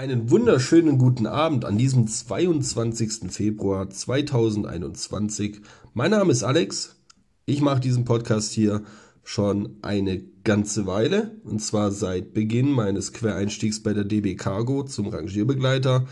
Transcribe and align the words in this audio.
Einen 0.00 0.30
wunderschönen 0.30 0.96
guten 0.96 1.26
Abend 1.26 1.66
an 1.66 1.76
diesem 1.76 2.06
22. 2.06 3.30
Februar 3.30 3.90
2021. 3.90 5.60
Mein 5.92 6.12
Name 6.12 6.32
ist 6.32 6.42
Alex. 6.42 6.96
Ich 7.44 7.60
mache 7.60 7.80
diesen 7.80 8.06
Podcast 8.06 8.54
hier 8.54 8.80
schon 9.24 9.76
eine 9.82 10.22
ganze 10.42 10.86
Weile 10.86 11.32
und 11.44 11.60
zwar 11.60 11.90
seit 11.90 12.32
Beginn 12.32 12.70
meines 12.70 13.12
Quereinstiegs 13.12 13.82
bei 13.82 13.92
der 13.92 14.04
DB 14.04 14.36
Cargo 14.36 14.84
zum 14.84 15.08
Rangierbegleiter. 15.08 16.06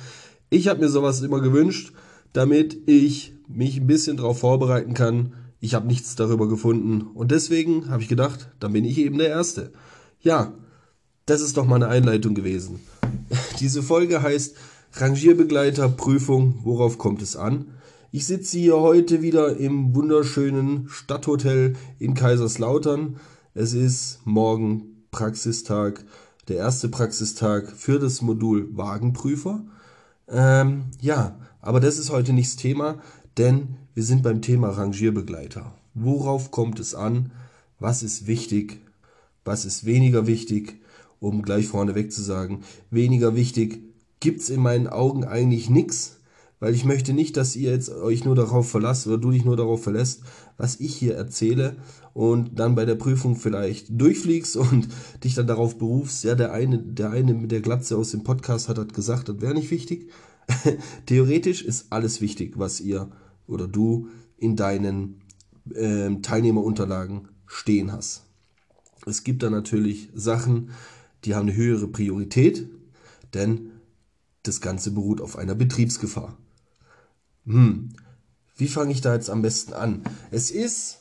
Ich 0.51 0.69
habe 0.69 0.81
mir 0.81 0.91
sowas 0.91 1.23
immer 1.23 1.41
gewünscht, 1.41 1.95
damit 2.35 2.77
ich 2.85 3.33
mich 3.49 3.81
ein 3.81 3.87
bisschen 3.87 4.19
darauf 4.19 4.41
vorbereiten 4.41 4.93
kann. 4.93 5.33
Ich 5.61 5.73
habe 5.73 5.87
nichts 5.87 6.15
darüber 6.15 6.47
gefunden 6.47 7.07
und 7.15 7.31
deswegen 7.31 7.89
habe 7.89 8.03
ich 8.03 8.09
gedacht, 8.11 8.51
dann 8.61 8.75
bin 8.75 8.85
ich 8.85 8.99
eben 8.99 9.17
der 9.17 9.31
Erste. 9.31 9.73
Ja, 10.21 10.53
das 11.29 11.43
ist 11.43 11.59
doch 11.59 11.67
mal 11.67 11.77
eine 11.77 11.89
Einleitung 11.89 12.35
gewesen. 12.35 12.81
Diese 13.61 13.83
Folge 13.83 14.23
heißt 14.23 14.57
Rangierbegleiter 14.95 15.91
Prüfung, 15.91 16.61
worauf 16.65 16.97
kommt 16.97 17.21
es 17.21 17.37
an? 17.37 17.67
Ich 18.11 18.27
sitze 18.27 18.59
hier 18.59 18.79
heute 18.79 19.21
wieder 19.21 19.59
im 19.59 19.95
wunderschönen 19.95 20.89
Stadthotel 20.89 21.77
in 21.99 22.15
Kaiserslautern. 22.15 23.17
Es 23.53 23.75
ist 23.75 24.21
morgen 24.25 25.05
Praxistag, 25.11 26.03
der 26.49 26.57
erste 26.57 26.89
Praxistag 26.89 27.71
für 27.73 27.99
das 27.99 28.23
Modul 28.23 28.75
Wagenprüfer. 28.75 29.63
Ähm, 30.29 30.85
ja, 30.99 31.39
aber 31.61 31.81
das 31.81 31.99
ist 31.99 32.11
heute 32.11 32.33
nicht 32.33 32.49
das 32.49 32.57
Thema, 32.57 33.03
denn 33.37 33.77
wir 33.93 34.03
sind 34.03 34.23
beim 34.23 34.41
Thema 34.41 34.71
Rangierbegleiter. 34.71 35.75
Worauf 35.93 36.51
kommt 36.51 36.81
es 36.81 36.95
an? 36.95 37.33
Was 37.79 38.03
ist 38.03 38.27
wichtig? 38.27 38.81
Was 39.45 39.67
ist 39.67 39.85
weniger 39.85 40.27
wichtig? 40.27 40.81
Um 41.21 41.43
gleich 41.43 41.67
vorneweg 41.67 42.13
zu 42.13 42.23
sagen, 42.23 42.63
weniger 42.91 43.35
wichtig 43.35 43.83
gibt's 44.21 44.51
in 44.51 44.61
meinen 44.61 44.87
Augen 44.87 45.25
eigentlich 45.25 45.71
nichts, 45.71 46.19
weil 46.61 46.75
ich 46.75 46.85
möchte 46.85 47.13
nicht, 47.13 47.37
dass 47.37 47.55
ihr 47.55 47.71
jetzt 47.71 47.91
euch 47.91 48.25
nur 48.25 48.35
darauf 48.35 48.69
verlasst 48.69 49.07
oder 49.07 49.19
du 49.19 49.31
dich 49.31 49.45
nur 49.45 49.57
darauf 49.57 49.83
verlässt, 49.83 50.23
was 50.57 50.81
ich 50.81 50.95
hier 50.97 51.15
erzähle 51.15 51.77
und 52.15 52.59
dann 52.59 52.75
bei 52.75 52.85
der 52.85 52.97
Prüfung 52.97 53.37
vielleicht 53.37 53.89
durchfliegst 53.91 54.57
und 54.57 54.89
dich 55.25 55.35
dann 55.35 55.47
darauf 55.47 55.79
berufst, 55.79 56.25
ja, 56.25 56.35
der 56.35 56.53
eine, 56.53 56.79
der 56.79 57.11
eine 57.11 57.35
mit 57.35 57.53
der 57.53 57.61
Glatze 57.61 57.97
aus 57.97 58.11
dem 58.11 58.25
Podcast 58.25 58.69
hat, 58.69 58.79
hat 58.79 58.93
gesagt, 58.93 59.29
das 59.29 59.41
wäre 59.41 59.55
nicht 59.55 59.71
wichtig. 59.71 60.11
Theoretisch 61.07 61.63
ist 61.63 61.93
alles 61.93 62.21
wichtig, 62.21 62.55
was 62.59 62.81
ihr 62.81 63.09
oder 63.47 63.69
du 63.69 64.09
in 64.37 64.57
deinen 64.57 65.21
äh, 65.75 66.11
Teilnehmerunterlagen 66.23 67.29
stehen 67.47 67.93
hast. 67.93 68.25
Es 69.07 69.25
gibt 69.25 69.43
da 69.43 69.51
natürlich 69.51 70.11
Sachen, 70.15 70.71
die 71.25 71.35
haben 71.35 71.49
eine 71.49 71.57
höhere 71.57 71.89
Priorität, 71.89 72.69
denn 73.35 73.71
das 74.43 74.61
Ganze 74.61 74.91
beruht 74.91 75.21
auf 75.21 75.37
einer 75.37 75.55
Betriebsgefahr. 75.55 76.37
Hm, 77.45 77.91
wie 78.57 78.69
fange 78.69 78.93
ich 78.93 79.01
da 79.01 79.15
jetzt 79.15 79.31
am 79.31 79.43
besten 79.43 79.73
an? 79.73 80.03
Es 80.31 80.51
ist, 80.51 81.01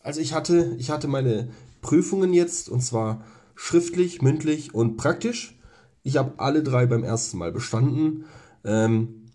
also 0.00 0.20
ich 0.20 0.34
hatte, 0.34 0.76
ich 0.78 0.90
hatte 0.90 1.08
meine 1.08 1.48
Prüfungen 1.80 2.32
jetzt 2.32 2.68
und 2.68 2.82
zwar 2.82 3.24
schriftlich, 3.54 4.22
mündlich 4.22 4.74
und 4.74 4.96
praktisch. 4.96 5.58
Ich 6.02 6.16
habe 6.16 6.34
alle 6.38 6.62
drei 6.62 6.86
beim 6.86 7.04
ersten 7.04 7.38
Mal 7.38 7.52
bestanden. 7.52 8.24
Ähm, 8.64 9.26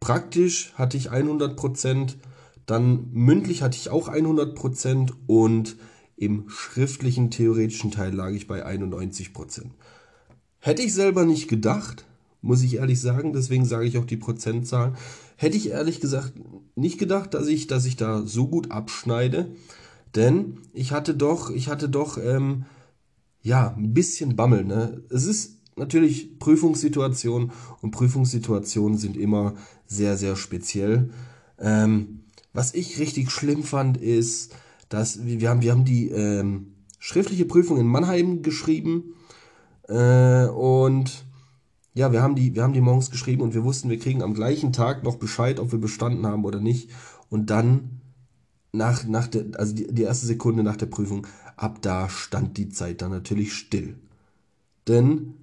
praktisch 0.00 0.72
hatte 0.74 0.96
ich 0.96 1.10
100 1.10 1.56
Prozent, 1.56 2.18
dann 2.66 3.08
mündlich 3.12 3.62
hatte 3.62 3.76
ich 3.76 3.90
auch 3.90 4.08
100 4.08 4.54
Prozent 4.54 5.12
und 5.26 5.76
im 6.22 6.48
schriftlichen 6.48 7.30
theoretischen 7.30 7.90
Teil 7.90 8.14
lag 8.14 8.30
ich 8.30 8.46
bei 8.46 8.64
91 8.64 9.32
Prozent. 9.32 9.72
Hätte 10.60 10.82
ich 10.82 10.94
selber 10.94 11.24
nicht 11.24 11.48
gedacht, 11.48 12.06
muss 12.40 12.62
ich 12.62 12.76
ehrlich 12.76 13.00
sagen, 13.00 13.32
deswegen 13.32 13.64
sage 13.64 13.86
ich 13.86 13.98
auch 13.98 14.04
die 14.04 14.16
Prozentzahlen, 14.16 14.96
hätte 15.36 15.56
ich 15.56 15.70
ehrlich 15.70 16.00
gesagt 16.00 16.34
nicht 16.76 16.98
gedacht, 16.98 17.34
dass 17.34 17.48
ich, 17.48 17.66
dass 17.66 17.84
ich 17.84 17.96
da 17.96 18.22
so 18.24 18.46
gut 18.46 18.70
abschneide, 18.70 19.50
denn 20.14 20.58
ich 20.72 20.92
hatte 20.92 21.14
doch, 21.14 21.50
ich 21.50 21.68
hatte 21.68 21.88
doch, 21.88 22.18
ähm, 22.18 22.66
ja, 23.42 23.74
ein 23.76 23.92
bisschen 23.92 24.36
Bammel. 24.36 24.64
Ne? 24.64 25.02
Es 25.10 25.26
ist 25.26 25.56
natürlich 25.76 26.38
Prüfungssituation 26.38 27.50
und 27.80 27.90
Prüfungssituationen 27.90 28.98
sind 28.98 29.16
immer 29.16 29.54
sehr, 29.86 30.16
sehr 30.16 30.36
speziell. 30.36 31.10
Ähm, 31.58 32.20
was 32.52 32.74
ich 32.74 33.00
richtig 33.00 33.30
schlimm 33.32 33.64
fand, 33.64 33.96
ist, 33.96 34.54
dass 34.92 35.24
wir 35.24 35.48
haben, 35.48 35.62
wir 35.62 35.72
haben 35.72 35.84
die 35.84 36.08
ähm, 36.10 36.74
schriftliche 36.98 37.46
Prüfung 37.46 37.78
in 37.78 37.86
Mannheim 37.86 38.42
geschrieben 38.42 39.14
äh, 39.88 40.46
und 40.46 41.24
ja, 41.94 42.12
wir 42.12 42.22
haben, 42.22 42.34
die, 42.34 42.54
wir 42.54 42.62
haben 42.62 42.72
die 42.72 42.80
morgens 42.80 43.10
geschrieben 43.10 43.42
und 43.42 43.54
wir 43.54 43.64
wussten, 43.64 43.90
wir 43.90 43.98
kriegen 43.98 44.22
am 44.22 44.34
gleichen 44.34 44.72
Tag 44.72 45.02
noch 45.02 45.16
Bescheid, 45.16 45.60
ob 45.60 45.72
wir 45.72 45.78
bestanden 45.78 46.26
haben 46.26 46.44
oder 46.44 46.60
nicht. 46.60 46.90
Und 47.28 47.50
dann, 47.50 48.00
nach, 48.72 49.04
nach 49.06 49.26
der, 49.28 49.46
also 49.58 49.74
die, 49.74 49.92
die 49.92 50.02
erste 50.02 50.26
Sekunde 50.26 50.62
nach 50.62 50.76
der 50.76 50.86
Prüfung, 50.86 51.26
ab 51.56 51.82
da 51.82 52.08
stand 52.08 52.56
die 52.56 52.70
Zeit 52.70 53.02
dann 53.02 53.10
natürlich 53.10 53.52
still. 53.52 53.98
Denn 54.88 55.34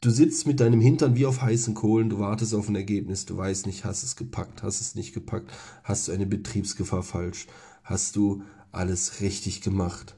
du 0.00 0.10
sitzt 0.10 0.48
mit 0.48 0.58
deinem 0.58 0.80
Hintern 0.80 1.14
wie 1.14 1.26
auf 1.26 1.42
heißen 1.42 1.74
Kohlen, 1.74 2.10
du 2.10 2.18
wartest 2.18 2.54
auf 2.54 2.68
ein 2.68 2.76
Ergebnis, 2.76 3.24
du 3.24 3.36
weißt 3.36 3.66
nicht, 3.66 3.84
hast 3.84 4.02
es 4.02 4.16
gepackt, 4.16 4.64
hast 4.64 4.80
es 4.80 4.96
nicht 4.96 5.14
gepackt, 5.14 5.52
hast 5.84 6.08
du 6.08 6.12
eine 6.12 6.26
Betriebsgefahr 6.26 7.04
falsch, 7.04 7.46
hast 7.84 8.16
du 8.16 8.42
alles 8.72 9.20
richtig 9.20 9.60
gemacht. 9.60 10.16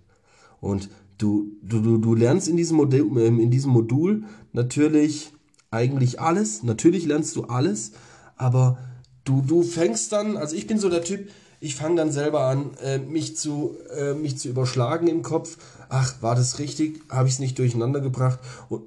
Und 0.61 0.89
du, 1.19 1.53
du, 1.63 1.81
du, 1.81 1.99
du 1.99 2.15
lernst 2.15 2.49
in 2.49 2.57
diesem, 2.57 2.77
Modul, 2.77 3.21
ähm, 3.21 3.41
in 3.41 3.51
diesem 3.51 3.73
Modul 3.73 4.25
natürlich 4.53 5.33
eigentlich 5.71 6.21
alles. 6.21 6.63
Natürlich 6.63 7.07
lernst 7.07 7.37
du 7.37 7.45
alles, 7.45 7.93
aber 8.37 8.79
du, 9.25 9.43
du 9.43 9.63
fängst 9.63 10.13
dann, 10.13 10.37
also 10.37 10.57
ich 10.57 10.67
bin 10.67 10.79
so 10.79 10.89
der 10.89 11.03
Typ, 11.03 11.29
ich 11.61 11.77
fange 11.77 11.97
dann 11.97 12.11
selber 12.11 12.47
an, 12.47 12.71
äh, 12.83 12.99
mich, 12.99 13.37
zu, 13.37 13.77
äh, 13.95 14.15
mich 14.15 14.39
zu 14.39 14.49
überschlagen 14.49 15.07
im 15.09 15.23
Kopf. 15.23 15.59
Ach, 15.91 16.23
war 16.23 16.35
das 16.35 16.59
richtig? 16.59 17.03
Habe 17.11 17.29
ich 17.29 17.35
es 17.35 17.41
nicht 17.41 17.59
durcheinander 17.59 18.01
gebracht? 18.01 18.41
Und, 18.71 18.83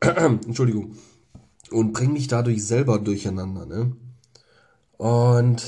Entschuldigung. 0.00 0.96
Und 1.70 1.92
bringe 1.92 2.12
mich 2.12 2.26
dadurch 2.26 2.66
selber 2.66 2.98
durcheinander. 2.98 3.66
Ne? 3.66 3.92
Und 4.98 5.62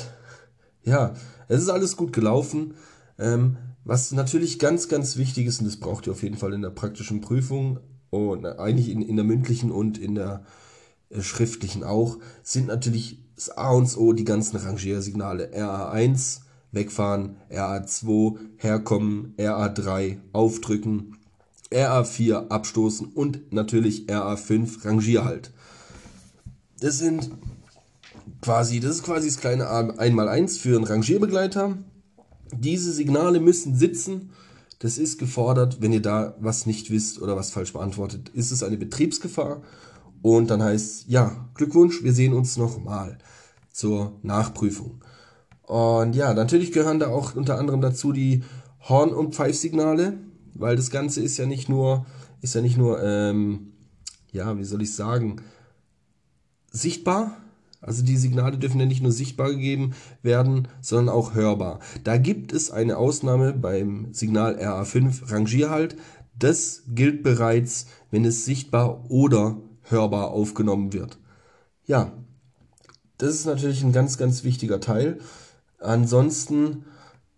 ja, 0.82 1.14
es 1.48 1.62
ist 1.62 1.68
alles 1.68 1.96
gut 1.96 2.12
gelaufen. 2.12 2.74
Ähm, 3.19 3.56
was 3.84 4.12
natürlich 4.12 4.58
ganz, 4.58 4.88
ganz 4.88 5.16
wichtig 5.16 5.47
ist, 5.47 5.60
und 5.60 5.66
das 5.66 5.76
braucht 5.76 6.06
ihr 6.06 6.12
auf 6.12 6.22
jeden 6.22 6.36
Fall 6.36 6.52
in 6.54 6.62
der 6.62 6.70
praktischen 6.70 7.20
Prüfung 7.20 7.80
und 8.10 8.47
eigentlich 8.47 8.88
in, 8.88 9.02
in 9.02 9.16
der 9.16 9.25
mündlichen 9.25 9.70
und 9.70 9.98
in 9.98 10.14
der 10.14 10.44
äh, 11.10 11.20
schriftlichen 11.20 11.84
auch, 11.84 12.19
sind 12.42 12.69
natürlich 12.69 13.19
das 13.36 13.50
A 13.50 13.72
und 13.72 13.97
O 13.97 14.12
die 14.12 14.24
ganzen 14.24 14.56
Rangiersignale. 14.56 15.53
RA1, 15.54 16.41
wegfahren, 16.72 17.36
RA2, 17.50 18.38
herkommen, 18.56 19.34
RA3, 19.38 20.19
aufdrücken, 20.32 21.16
RA4, 21.70 22.48
abstoßen 22.48 23.08
und 23.08 23.53
natürlich 23.53 24.06
RA5, 24.06 24.84
Rangierhalt. 24.84 25.53
Das 26.80 26.98
sind 26.98 27.30
quasi, 28.41 28.80
das 28.80 28.97
ist 28.97 29.03
quasi 29.03 29.28
das 29.28 29.38
kleine 29.38 29.69
Einmal-Eins 29.98 30.58
für 30.58 30.76
einen 30.76 30.84
Rangierbegleiter. 30.84 31.76
Diese 32.53 32.93
Signale 32.93 33.41
müssen 33.41 33.75
sitzen. 33.75 34.31
Das 34.78 34.99
ist 34.99 35.19
gefordert. 35.19 35.81
Wenn 35.81 35.93
ihr 35.93 36.03
da 36.03 36.37
was 36.41 36.66
nicht 36.66 36.91
wisst 36.91 37.21
oder 37.21 37.37
was 37.37 37.50
falsch 37.50 37.72
beantwortet, 37.72 38.28
ist 38.31 38.50
es 38.50 38.62
eine 38.62 38.77
Betriebsgefahr. 38.77 39.62
Und 40.22 40.50
dann 40.50 40.62
heißt 40.62 41.06
ja, 41.09 41.49
Glückwunsch, 41.54 42.03
wir 42.03 42.12
sehen 42.12 42.33
uns 42.33 42.56
nochmal 42.56 43.19
zur 43.71 44.19
Nachprüfung. 44.22 45.03
Und 45.63 46.15
ja, 46.15 46.34
natürlich 46.34 46.72
gehören 46.72 46.98
da 46.98 47.09
auch 47.09 47.34
unter 47.34 47.59
anderem 47.59 47.80
dazu 47.80 48.13
die 48.13 48.42
Horn- 48.89 49.15
und 49.15 49.34
Pfeifsignale, 49.34 50.18
weil 50.54 50.77
das 50.77 50.91
Ganze 50.91 51.21
ist 51.22 51.36
ja 51.39 51.47
nicht 51.47 51.68
nur, 51.68 52.07
ist 52.42 52.54
ja 52.54 52.60
nicht 52.60 52.77
nur, 52.77 53.03
ähm, 53.03 53.72
ja, 54.33 54.59
wie 54.59 54.65
soll 54.65 54.83
ich 54.83 54.95
sagen, 54.95 55.41
sichtbar, 56.71 57.36
also 57.86 58.03
die 58.03 58.16
Signale 58.16 58.59
dürfen 58.59 58.81
ja 58.81 58.86
nicht 58.86 59.03
nur 59.03 59.13
sichtbar 59.13 59.51
gegeben 59.51 59.95
werden, 60.22 60.69
sondern 60.81 61.15
auch 61.15 61.34
hörbar. 61.34 61.81
Da 62.03 62.16
gibt 62.16 62.53
es 62.53 62.71
eine 62.71 62.97
Ausnahme 62.97 63.53
beim 63.53 64.13
Signal 64.13 64.57
RA5 64.57 65.31
Rangierhalt. 65.31 65.97
Das 66.39 66.83
gilt 66.89 67.22
bereits, 67.22 67.86
wenn 68.10 68.25
es 68.25 68.45
sichtbar 68.45 69.10
oder 69.10 69.59
hörbar 69.83 70.31
aufgenommen 70.31 70.92
wird. 70.92 71.19
Ja, 71.86 72.13
das 73.19 73.34
ist 73.34 73.47
natürlich 73.47 73.83
ein 73.83 73.92
ganz, 73.92 74.19
ganz 74.19 74.45
wichtiger 74.45 74.80
Teil. 74.80 75.19
Ansonsten 75.78 76.84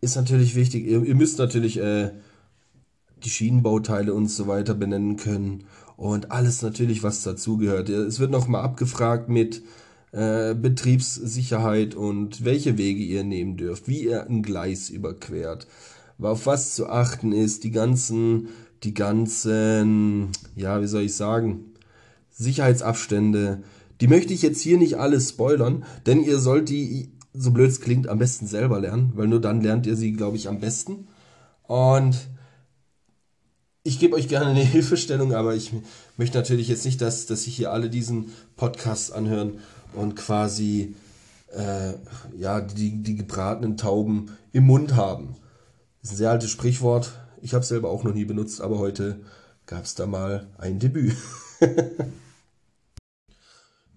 ist 0.01 0.17
natürlich 0.17 0.55
wichtig, 0.55 0.87
ihr, 0.87 1.03
ihr 1.03 1.15
müsst 1.15 1.39
natürlich 1.39 1.79
äh, 1.79 2.13
die 3.25 3.31
Schienenbauteile 3.31 4.15
und 4.15 4.29
so 4.29 4.47
weiter 4.47 4.75
benennen 4.75 5.17
können 5.17 5.65
und 5.97 6.31
alles 6.31 6.63
natürlich, 6.63 7.03
was 7.03 7.23
dazugehört. 7.23 7.89
Es 7.89 8.21
wird 8.21 8.31
nochmal 8.31 8.63
abgefragt 8.63 9.29
mit 9.29 9.63
äh, 10.17 10.55
Betriebssicherheit 10.55 11.95
und 11.95 12.43
welche 12.43 12.79
Wege 12.79 13.03
ihr 13.03 13.23
nehmen 13.23 13.59
dürft, 13.59 13.87
wie 13.87 14.05
ihr 14.05 14.27
ein 14.27 14.43
Gleis 14.43 14.89
überquert, 14.89 15.67
auf 16.19 16.47
was 16.47 16.75
zu 16.75 16.89
achten 16.89 17.33
ist, 17.33 17.65
die 17.65 17.71
ganzen, 17.71 18.49
die 18.83 18.95
ganzen, 18.95 20.29
ja, 20.55 20.81
wie 20.81 20.87
soll 20.87 21.03
ich 21.03 21.15
sagen, 21.15 21.67
Sicherheitsabstände. 22.31 23.63
Die 24.01 24.09
möchte 24.09 24.33
ich 24.33 24.41
jetzt 24.41 24.63
hier 24.63 24.79
nicht 24.79 24.97
alles 24.97 25.29
spoilern, 25.29 25.85
denn 26.07 26.25
ihr 26.25 26.39
sollt 26.39 26.71
die, 26.71 27.11
so 27.35 27.51
blöd 27.51 27.69
es 27.69 27.83
klingt, 27.83 28.09
am 28.09 28.19
besten 28.19 28.47
selber 28.47 28.81
lernen, 28.81 29.13
weil 29.17 29.29
nur 29.29 29.43
dann 29.43 29.61
lernt 29.61 29.87
ihr 29.87 29.97
sie, 29.97 30.15
glaube 30.15 30.39
ich, 30.39 30.49
am 30.49 30.61
besten. 30.61 31.09
Und 31.65 32.17
ich 33.83 33.99
gebe 33.99 34.17
euch 34.17 34.29
gerne 34.29 34.47
eine 34.47 34.65
Hilfestellung, 34.65 35.35
aber 35.35 35.55
ich 35.55 35.73
möchte 36.17 36.39
natürlich 36.39 36.69
jetzt 36.69 36.87
nicht, 36.87 37.03
dass, 37.03 37.27
dass 37.27 37.43
sich 37.43 37.55
hier 37.55 37.71
alle 37.71 37.91
diesen 37.91 38.31
Podcast 38.57 39.13
anhören 39.13 39.59
und 39.95 40.17
quasi 40.17 40.95
äh, 41.53 41.95
ja, 42.37 42.61
die, 42.61 43.03
die 43.03 43.17
gebratenen 43.17 43.77
Tauben 43.77 44.33
im 44.53 44.67
Mund 44.67 44.95
haben. 44.95 45.37
Das 46.01 46.11
ist 46.11 46.17
ein 46.17 46.19
sehr 46.19 46.31
altes 46.31 46.51
Sprichwort. 46.51 47.13
Ich 47.43 47.55
habe 47.55 47.63
es 47.63 47.69
selber 47.69 47.91
auch 47.91 48.05
noch 48.05 48.15
nie 48.15 48.25
benutzt, 48.25 48.61
aber 48.61 48.79
heute 48.79 49.21
gab 49.67 49.85
es 49.85 49.95
da 49.95 50.07
mal 50.07 50.49
ein 50.59 50.79
Debüt. 50.79 51.17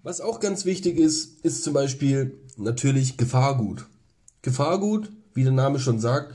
Was 0.02 0.20
auch 0.20 0.40
ganz 0.40 0.64
wichtig 0.64 0.98
ist, 0.98 1.40
ist 1.44 1.62
zum 1.62 1.74
Beispiel 1.74 2.38
natürlich 2.56 3.16
Gefahrgut. 3.16 3.86
Gefahrgut, 4.42 5.10
wie 5.34 5.42
der 5.42 5.52
Name 5.52 5.78
schon 5.78 6.00
sagt, 6.00 6.34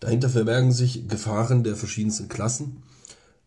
dahinter 0.00 0.28
verbergen 0.28 0.72
sich 0.72 1.08
Gefahren 1.08 1.64
der 1.64 1.76
verschiedensten 1.76 2.28
Klassen. 2.28 2.82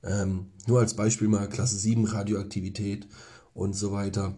Ähm, 0.03 0.47
nur 0.65 0.79
als 0.79 0.95
Beispiel 0.95 1.27
mal 1.27 1.47
Klasse 1.47 1.77
7 1.77 2.05
Radioaktivität 2.05 3.07
und 3.53 3.75
so 3.75 3.91
weiter. 3.91 4.35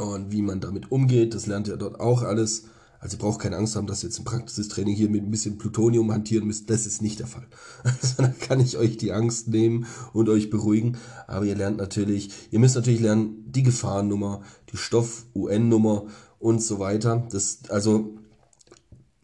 Und 0.00 0.32
wie 0.32 0.42
man 0.42 0.60
damit 0.60 0.90
umgeht, 0.90 1.34
das 1.34 1.46
lernt 1.46 1.68
ihr 1.68 1.76
dort 1.76 2.00
auch 2.00 2.22
alles. 2.22 2.64
Also 3.00 3.16
ihr 3.16 3.20
braucht 3.20 3.40
keine 3.40 3.56
Angst 3.56 3.76
haben, 3.76 3.86
dass 3.86 4.02
ihr 4.02 4.08
jetzt 4.08 4.18
ein 4.18 4.24
praktisches 4.24 4.68
Training 4.68 4.94
hier 4.94 5.10
mit 5.10 5.22
ein 5.22 5.30
bisschen 5.30 5.58
Plutonium 5.58 6.12
hantieren 6.12 6.46
müsst. 6.46 6.70
Das 6.70 6.86
ist 6.86 7.02
nicht 7.02 7.18
der 7.18 7.26
Fall. 7.26 7.46
Also 7.84 8.22
da 8.22 8.28
kann 8.28 8.60
ich 8.60 8.78
euch 8.78 8.96
die 8.96 9.12
Angst 9.12 9.48
nehmen 9.48 9.86
und 10.12 10.28
euch 10.28 10.50
beruhigen. 10.50 10.96
Aber 11.26 11.44
ihr 11.44 11.54
lernt 11.54 11.76
natürlich, 11.76 12.30
ihr 12.50 12.58
müsst 12.58 12.76
natürlich 12.76 13.00
lernen, 13.00 13.44
die 13.46 13.62
Gefahrennummer, 13.62 14.42
die 14.72 14.76
Stoff-UN-Nummer 14.76 16.06
und 16.38 16.62
so 16.62 16.78
weiter. 16.78 17.26
Das, 17.30 17.60
also 17.68 18.14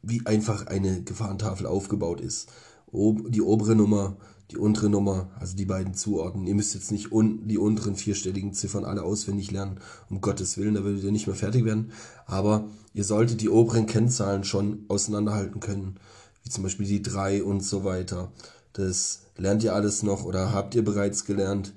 wie 0.03 0.25
einfach 0.27 0.67
eine 0.67 1.03
Gefahrentafel 1.03 1.67
aufgebaut 1.67 2.21
ist. 2.21 2.49
Die 2.93 3.43
obere 3.43 3.75
Nummer, 3.75 4.17
die 4.51 4.57
untere 4.59 4.89
Nummer, 4.89 5.29
also 5.39 5.57
die 5.57 5.65
beiden 5.65 5.95
zuordnen. 5.95 6.47
Ihr 6.47 6.55
müsst 6.55 6.75
jetzt 6.75 6.93
nicht 6.93 7.11
un 7.11 7.47
die 7.49 7.59
unteren 7.59 7.97
vierstelligen 7.97 8.53
Ziffern 8.53 8.85
alle 8.85 9.03
auswendig 9.03 9.51
lernen, 9.51 9.81
um 10.09 10.21
Gottes 10.21 10.57
Willen, 10.57 10.75
da 10.75 10.85
würdet 10.85 11.03
ihr 11.03 11.13
nicht 11.13 11.27
mehr 11.27 11.37
fertig 11.37 11.65
werden. 11.65 11.91
Aber 12.27 12.69
ihr 12.95 13.05
solltet 13.05 13.41
die 13.41 13.49
oberen 13.49 13.87
Kennzahlen 13.87 14.45
schon 14.45 14.85
auseinanderhalten 14.89 15.61
können, 15.61 15.97
wie 16.45 16.51
zum 16.51 16.63
Beispiel 16.63 16.87
die 16.87 17.03
drei 17.03 17.43
und 17.43 17.65
so 17.65 17.85
weiter. 17.85 18.31
Das 18.73 19.23
lernt 19.37 19.65
ihr 19.65 19.75
alles 19.75 20.03
noch 20.03 20.25
oder 20.25 20.53
habt 20.53 20.75
ihr 20.75 20.85
bereits 20.85 21.25
gelernt, 21.25 21.73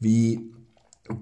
wie 0.00 0.50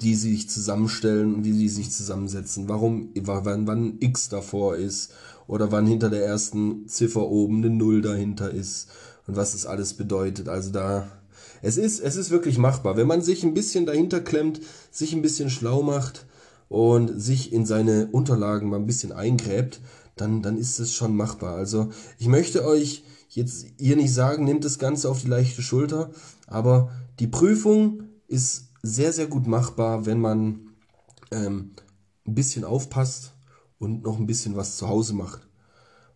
die 0.01 0.15
sich 0.15 0.49
zusammenstellen 0.49 1.35
und 1.35 1.45
wie 1.45 1.53
die 1.53 1.69
sich 1.69 1.91
zusammensetzen, 1.91 2.69
warum, 2.69 3.11
wann, 3.17 3.67
wann 3.67 3.97
X 3.99 4.29
davor 4.29 4.77
ist 4.77 5.13
oder 5.49 5.73
wann 5.73 5.87
hinter 5.87 6.09
der 6.09 6.25
ersten 6.25 6.87
Ziffer 6.87 7.29
oben 7.29 7.57
eine 7.57 7.71
Null 7.71 8.01
dahinter 8.01 8.53
ist 8.53 8.89
und 9.33 9.37
was 9.37 9.53
das 9.53 9.65
alles 9.65 9.95
bedeutet. 9.95 10.51
Also 10.51 10.71
da, 10.71 11.09
es 11.63 11.79
ist, 11.79 12.01
es 12.01 12.17
ist 12.17 12.31
wirklich 12.31 12.59
machbar. 12.59 12.99
Wenn 12.99 13.07
man 13.07 13.23
sich 13.23 13.45
ein 13.45 13.55
bisschen 13.55 13.87
dahinter 13.87 14.21
klemmt, 14.21 14.61
sich 14.91 15.15
ein 15.15 15.23
bisschen 15.23 15.49
schlau 15.49 15.81
macht 15.81 16.27
und 16.69 17.19
sich 17.19 17.51
in 17.51 17.65
seine 17.65 18.09
Unterlagen 18.09 18.69
mal 18.69 18.77
ein 18.77 18.87
bisschen 18.87 19.11
eingräbt, 19.11 19.81
dann, 20.17 20.43
dann 20.43 20.59
ist 20.59 20.79
es 20.81 20.93
schon 20.93 21.17
machbar. 21.17 21.55
Also 21.55 21.89
ich 22.19 22.29
möchte 22.29 22.67
euch 22.67 23.05
jetzt 23.31 23.65
hier 23.79 23.97
nicht 23.97 24.13
sagen, 24.13 24.45
nehmt 24.45 24.67
das 24.67 24.79
Ganze 24.79 25.09
auf 25.09 25.23
die 25.23 25.29
leichte 25.29 25.63
Schulter, 25.63 26.11
aber 26.47 26.91
die 27.19 27.27
Prüfung 27.27 28.03
ist 28.29 28.65
sehr, 28.83 29.15
sehr 29.15 29.29
gut 29.29 29.47
machbar, 29.47 30.05
wenn 30.05 30.21
man 30.21 30.75
ähm, 31.31 31.71
ein 32.27 32.35
bisschen 32.35 32.65
aufpasst 32.65 33.33
und 33.79 34.03
noch 34.03 34.19
ein 34.19 34.27
bisschen 34.27 34.57
was 34.57 34.77
zu 34.77 34.89
Hause 34.89 35.15
macht. 35.15 35.41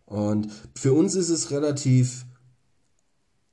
Und 0.05 0.49
für 0.75 0.93
uns 0.93 1.15
ist 1.15 1.29
es 1.29 1.49
relativ 1.49 2.26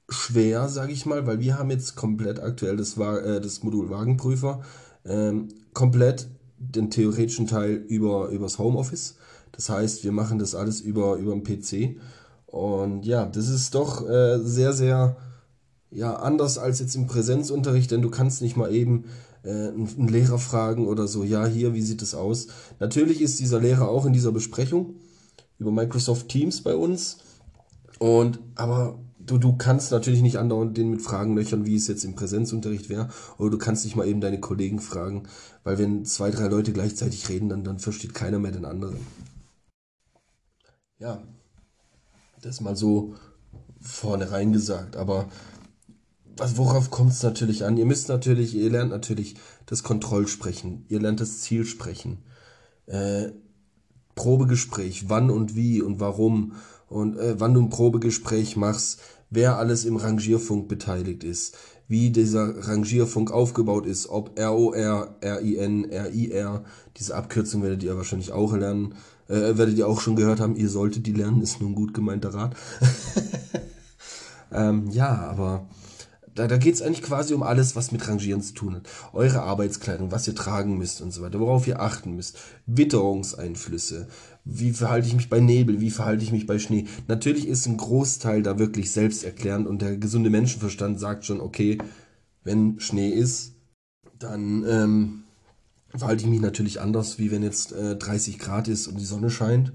schwer, 0.08 0.68
sage 0.68 0.92
ich 0.92 1.06
mal, 1.06 1.26
weil 1.26 1.40
wir 1.40 1.58
haben 1.58 1.70
jetzt 1.70 1.96
komplett 1.96 2.40
aktuell 2.40 2.76
das, 2.76 2.96
äh, 2.96 3.40
das 3.40 3.62
Modul 3.62 3.90
Wagenprüfer, 3.90 4.62
ähm, 5.04 5.48
komplett 5.72 6.28
den 6.58 6.90
theoretischen 6.90 7.46
Teil 7.46 7.74
über 7.74 8.28
übers 8.28 8.58
Homeoffice. 8.58 9.16
Das 9.52 9.68
heißt, 9.68 10.04
wir 10.04 10.12
machen 10.12 10.38
das 10.38 10.54
alles 10.54 10.80
über 10.80 11.16
über 11.16 11.32
den 11.34 11.44
PC 11.44 12.00
und 12.46 13.04
ja, 13.04 13.26
das 13.26 13.48
ist 13.48 13.74
doch 13.74 14.08
äh, 14.08 14.38
sehr 14.38 14.72
sehr 14.72 15.16
ja 15.90 16.16
anders 16.16 16.58
als 16.58 16.80
jetzt 16.80 16.96
im 16.96 17.06
Präsenzunterricht, 17.06 17.90
denn 17.90 18.02
du 18.02 18.10
kannst 18.10 18.42
nicht 18.42 18.56
mal 18.56 18.72
eben 18.72 19.04
äh, 19.44 19.68
einen 19.68 20.08
Lehrer 20.08 20.38
fragen 20.38 20.86
oder 20.86 21.06
so, 21.06 21.22
ja, 21.22 21.46
hier, 21.46 21.74
wie 21.74 21.82
sieht 21.82 22.02
es 22.02 22.14
aus? 22.14 22.48
Natürlich 22.80 23.20
ist 23.20 23.40
dieser 23.40 23.60
Lehrer 23.60 23.88
auch 23.88 24.06
in 24.06 24.12
dieser 24.12 24.32
Besprechung 24.32 24.96
über 25.58 25.70
Microsoft 25.70 26.28
Teams 26.28 26.62
bei 26.62 26.74
uns 26.74 27.18
und 27.98 28.40
aber 28.56 28.98
du, 29.26 29.38
du 29.38 29.56
kannst 29.56 29.90
natürlich 29.90 30.22
nicht 30.22 30.38
andauernd 30.38 30.76
den 30.76 30.90
mit 30.90 31.02
Fragen 31.02 31.34
löchern, 31.36 31.66
wie 31.66 31.76
es 31.76 31.88
jetzt 31.88 32.04
im 32.04 32.14
Präsenzunterricht 32.14 32.88
wäre, 32.88 33.08
oder 33.38 33.50
du 33.50 33.58
kannst 33.58 33.84
nicht 33.84 33.96
mal 33.96 34.06
eben 34.06 34.20
deine 34.20 34.40
Kollegen 34.40 34.80
fragen, 34.80 35.24
weil 35.62 35.78
wenn 35.78 36.04
zwei, 36.04 36.30
drei 36.30 36.48
Leute 36.48 36.72
gleichzeitig 36.72 37.28
reden, 37.28 37.48
dann, 37.48 37.64
dann 37.64 37.78
versteht 37.78 38.14
keiner 38.14 38.38
mehr 38.38 38.52
den 38.52 38.64
anderen. 38.64 38.98
Ja, 40.98 41.22
das 42.42 42.60
mal 42.60 42.76
so 42.76 43.14
vorne 43.80 44.30
rein 44.30 44.52
gesagt, 44.52 44.96
aber 44.96 45.28
was, 46.36 46.56
worauf 46.56 46.90
kommt 46.90 47.12
es 47.12 47.22
natürlich 47.22 47.64
an? 47.64 47.76
Ihr 47.76 47.86
müsst 47.86 48.08
natürlich, 48.08 48.54
ihr 48.54 48.70
lernt 48.70 48.90
natürlich 48.90 49.36
das 49.66 49.82
Kontrollsprechen, 49.82 50.84
ihr 50.88 51.00
lernt 51.00 51.20
das 51.20 51.40
Zielsprechen, 51.40 52.18
äh, 52.86 53.28
Probegespräch, 54.14 55.08
wann 55.08 55.30
und 55.30 55.54
wie 55.54 55.82
und 55.82 56.00
warum 56.00 56.52
und 56.88 57.16
äh, 57.16 57.38
wann 57.38 57.54
du 57.54 57.62
ein 57.62 57.70
Probegespräch 57.70 58.56
machst, 58.56 59.00
wer 59.30 59.58
alles 59.58 59.84
im 59.84 59.96
Rangierfunk 59.96 60.68
beteiligt 60.68 61.24
ist, 61.24 61.56
wie 61.88 62.10
dieser 62.10 62.66
Rangierfunk 62.66 63.30
aufgebaut 63.30 63.86
ist, 63.86 64.08
ob 64.08 64.38
ROR, 64.38 65.16
RIN, 65.22 65.84
RIR, 65.84 66.64
diese 66.96 67.14
Abkürzung 67.14 67.62
werdet 67.62 67.82
ihr 67.82 67.96
wahrscheinlich 67.96 68.32
auch 68.32 68.54
lernen, 68.54 68.94
äh, 69.28 69.56
werdet 69.56 69.76
ihr 69.76 69.88
auch 69.88 70.00
schon 70.00 70.16
gehört 70.16 70.40
haben, 70.40 70.56
ihr 70.56 70.68
solltet 70.68 71.06
die 71.06 71.12
lernen, 71.12 71.42
ist 71.42 71.60
nur 71.60 71.70
ein 71.70 71.74
gut 71.74 71.94
gemeinter 71.94 72.32
Rat. 72.32 72.56
ähm, 74.52 74.88
ja, 74.90 75.14
aber 75.14 75.66
da, 76.34 76.48
da 76.48 76.56
geht 76.56 76.74
es 76.74 76.82
eigentlich 76.82 77.02
quasi 77.02 77.34
um 77.34 77.42
alles, 77.42 77.76
was 77.76 77.92
mit 77.92 78.06
Rangieren 78.08 78.42
zu 78.42 78.54
tun 78.54 78.74
hat. 78.74 78.88
Eure 79.12 79.42
Arbeitskleidung, 79.42 80.10
was 80.10 80.26
ihr 80.26 80.34
tragen 80.34 80.78
müsst 80.78 81.00
und 81.00 81.12
so 81.12 81.22
weiter, 81.22 81.38
worauf 81.38 81.66
ihr 81.66 81.80
achten 81.80 82.16
müsst. 82.16 82.38
Witterungseinflüsse. 82.66 84.08
Wie 84.44 84.72
verhalte 84.72 85.08
ich 85.08 85.14
mich 85.14 85.30
bei 85.30 85.40
Nebel? 85.40 85.80
Wie 85.80 85.90
verhalte 85.90 86.22
ich 86.22 86.32
mich 86.32 86.46
bei 86.46 86.58
Schnee? 86.58 86.86
Natürlich 87.08 87.48
ist 87.48 87.66
ein 87.66 87.78
Großteil 87.78 88.42
da 88.42 88.58
wirklich 88.58 88.90
selbsterklärend 88.90 89.66
und 89.66 89.80
der 89.80 89.96
gesunde 89.96 90.28
Menschenverstand 90.28 91.00
sagt 91.00 91.24
schon, 91.24 91.40
okay, 91.40 91.78
wenn 92.42 92.78
Schnee 92.78 93.08
ist, 93.08 93.54
dann 94.18 94.64
ähm, 94.68 95.24
verhalte 95.94 96.24
ich 96.24 96.30
mich 96.30 96.40
natürlich 96.40 96.80
anders, 96.80 97.18
wie 97.18 97.30
wenn 97.30 97.42
jetzt 97.42 97.72
äh, 97.72 97.96
30 97.96 98.38
Grad 98.38 98.68
ist 98.68 98.86
und 98.86 99.00
die 99.00 99.04
Sonne 99.04 99.30
scheint. 99.30 99.72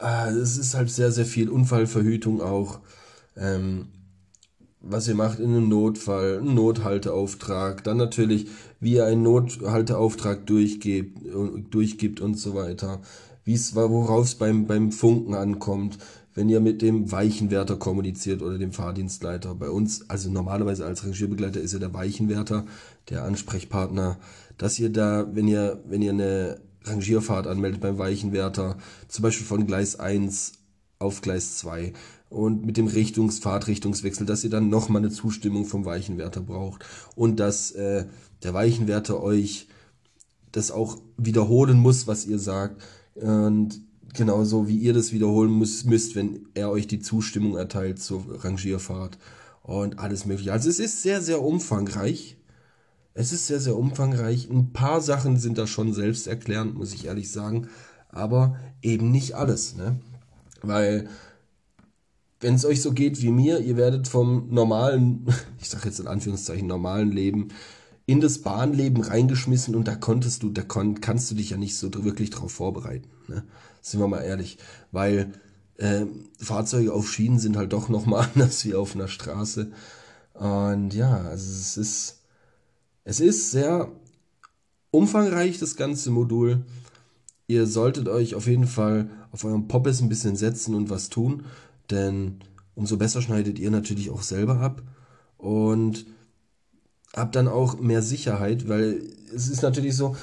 Äh, 0.00 0.30
es 0.30 0.56
ist 0.56 0.74
halt 0.74 0.90
sehr, 0.90 1.12
sehr 1.12 1.26
viel 1.26 1.50
Unfallverhütung 1.50 2.40
auch. 2.40 2.80
Ähm, 3.36 3.88
was 4.86 5.08
ihr 5.08 5.14
macht 5.14 5.38
in 5.38 5.50
einem 5.50 5.68
Notfall, 5.68 6.38
einen 6.38 6.54
Nothalteauftrag, 6.54 7.84
dann 7.84 7.96
natürlich, 7.96 8.48
wie 8.80 8.94
ihr 8.94 9.06
einen 9.06 9.22
Nothalteauftrag 9.22 10.46
durchgibt, 10.46 11.18
durchgibt 11.70 12.20
und 12.20 12.38
so 12.38 12.54
weiter, 12.54 13.00
wie 13.44 13.54
es 13.54 13.74
worauf 13.74 14.24
es 14.24 14.34
beim, 14.34 14.66
beim 14.66 14.92
Funken 14.92 15.34
ankommt, 15.34 15.98
wenn 16.34 16.48
ihr 16.48 16.60
mit 16.60 16.82
dem 16.82 17.12
Weichenwärter 17.12 17.76
kommuniziert 17.76 18.42
oder 18.42 18.58
dem 18.58 18.72
Fahrdienstleiter. 18.72 19.54
Bei 19.54 19.70
uns, 19.70 20.08
also 20.10 20.30
normalerweise 20.30 20.84
als 20.84 21.04
Rangierbegleiter 21.04 21.60
ist 21.60 21.72
ja 21.72 21.78
der 21.78 21.94
Weichenwärter 21.94 22.64
der 23.10 23.24
Ansprechpartner, 23.24 24.18
dass 24.58 24.78
ihr 24.78 24.90
da, 24.90 25.26
wenn 25.32 25.48
ihr, 25.48 25.80
wenn 25.88 26.02
ihr 26.02 26.12
eine 26.12 26.60
Rangierfahrt 26.84 27.46
anmeldet 27.46 27.80
beim 27.80 27.98
Weichenwärter, 27.98 28.76
zum 29.08 29.22
Beispiel 29.22 29.46
von 29.46 29.66
Gleis 29.66 29.98
1 29.98 30.52
auf 30.98 31.22
Gleis 31.22 31.56
2, 31.58 31.92
und 32.34 32.66
mit 32.66 32.76
dem 32.76 32.86
Richtungs 32.86 33.38
Fahrtrichtungswechsel, 33.38 34.26
dass 34.26 34.44
ihr 34.44 34.50
dann 34.50 34.68
nochmal 34.68 35.02
eine 35.02 35.10
Zustimmung 35.10 35.64
vom 35.64 35.84
Weichenwärter 35.84 36.40
braucht 36.40 36.84
und 37.14 37.40
dass 37.40 37.70
äh, 37.72 38.06
der 38.42 38.54
Weichenwärter 38.54 39.22
euch 39.22 39.68
das 40.52 40.70
auch 40.70 40.98
wiederholen 41.16 41.78
muss, 41.78 42.06
was 42.06 42.26
ihr 42.26 42.38
sagt 42.38 42.82
und 43.14 43.80
genauso 44.14 44.68
wie 44.68 44.76
ihr 44.76 44.92
das 44.92 45.12
wiederholen 45.12 45.58
müsst, 45.58 45.86
müsst, 45.86 46.14
wenn 46.14 46.48
er 46.54 46.70
euch 46.70 46.86
die 46.86 47.00
Zustimmung 47.00 47.56
erteilt 47.56 48.00
zur 48.00 48.44
Rangierfahrt 48.44 49.18
und 49.62 49.98
alles 49.98 50.24
mögliche. 50.24 50.52
Also 50.52 50.68
es 50.68 50.78
ist 50.78 51.02
sehr, 51.02 51.20
sehr 51.20 51.42
umfangreich. 51.42 52.36
Es 53.14 53.32
ist 53.32 53.46
sehr, 53.46 53.60
sehr 53.60 53.76
umfangreich. 53.76 54.48
Ein 54.50 54.72
paar 54.72 55.00
Sachen 55.00 55.36
sind 55.36 55.58
da 55.58 55.66
schon 55.66 55.92
selbsterklärend, 55.92 56.74
muss 56.74 56.92
ich 56.92 57.06
ehrlich 57.06 57.30
sagen, 57.30 57.68
aber 58.08 58.56
eben 58.82 59.10
nicht 59.10 59.34
alles, 59.34 59.76
ne? 59.76 59.96
Weil 60.62 61.08
wenn 62.44 62.56
es 62.56 62.66
euch 62.66 62.82
so 62.82 62.92
geht 62.92 63.22
wie 63.22 63.30
mir, 63.30 63.60
ihr 63.60 63.78
werdet 63.78 64.06
vom 64.06 64.48
normalen, 64.50 65.26
ich 65.60 65.70
sage 65.70 65.86
jetzt 65.86 65.98
in 65.98 66.06
Anführungszeichen 66.06 66.66
normalen 66.66 67.10
Leben 67.10 67.48
in 68.04 68.20
das 68.20 68.42
Bahnleben 68.42 69.02
reingeschmissen 69.02 69.74
und 69.74 69.88
da 69.88 69.94
konntest 69.94 70.42
du, 70.42 70.50
da 70.50 70.60
kon 70.60 71.00
kannst 71.00 71.30
du 71.30 71.36
dich 71.36 71.50
ja 71.50 71.56
nicht 71.56 71.74
so 71.74 71.88
wirklich 72.04 72.28
drauf 72.28 72.52
vorbereiten. 72.52 73.08
Ne? 73.28 73.44
Sind 73.80 73.98
wir 73.98 74.08
mal 74.08 74.20
ehrlich. 74.20 74.58
Weil 74.92 75.32
äh, 75.78 76.04
Fahrzeuge 76.38 76.92
auf 76.92 77.10
Schienen 77.10 77.38
sind 77.38 77.56
halt 77.56 77.72
doch 77.72 77.88
nochmal 77.88 78.28
anders 78.34 78.62
wie 78.66 78.74
auf 78.74 78.94
einer 78.94 79.08
Straße. 79.08 79.72
Und 80.34 80.92
ja, 80.92 81.16
also 81.22 81.50
es 81.50 81.78
ist, 81.78 82.20
es 83.04 83.20
ist 83.20 83.52
sehr 83.52 83.90
umfangreich, 84.90 85.58
das 85.58 85.76
ganze 85.76 86.10
Modul. 86.10 86.66
Ihr 87.46 87.66
solltet 87.66 88.08
euch 88.08 88.34
auf 88.34 88.46
jeden 88.46 88.66
Fall 88.66 89.08
auf 89.32 89.44
eurem 89.44 89.66
Poppes 89.66 90.02
ein 90.02 90.10
bisschen 90.10 90.36
setzen 90.36 90.74
und 90.74 90.90
was 90.90 91.08
tun, 91.08 91.44
denn 91.90 92.40
umso 92.74 92.96
besser 92.96 93.22
schneidet 93.22 93.58
ihr 93.58 93.70
natürlich 93.70 94.10
auch 94.10 94.22
selber 94.22 94.60
ab 94.60 94.82
und 95.38 96.06
habt 97.14 97.36
dann 97.36 97.48
auch 97.48 97.78
mehr 97.78 98.02
Sicherheit, 98.02 98.68
weil 98.68 99.02
es 99.34 99.48
ist 99.48 99.62
natürlich 99.62 99.96
so, 99.96 100.16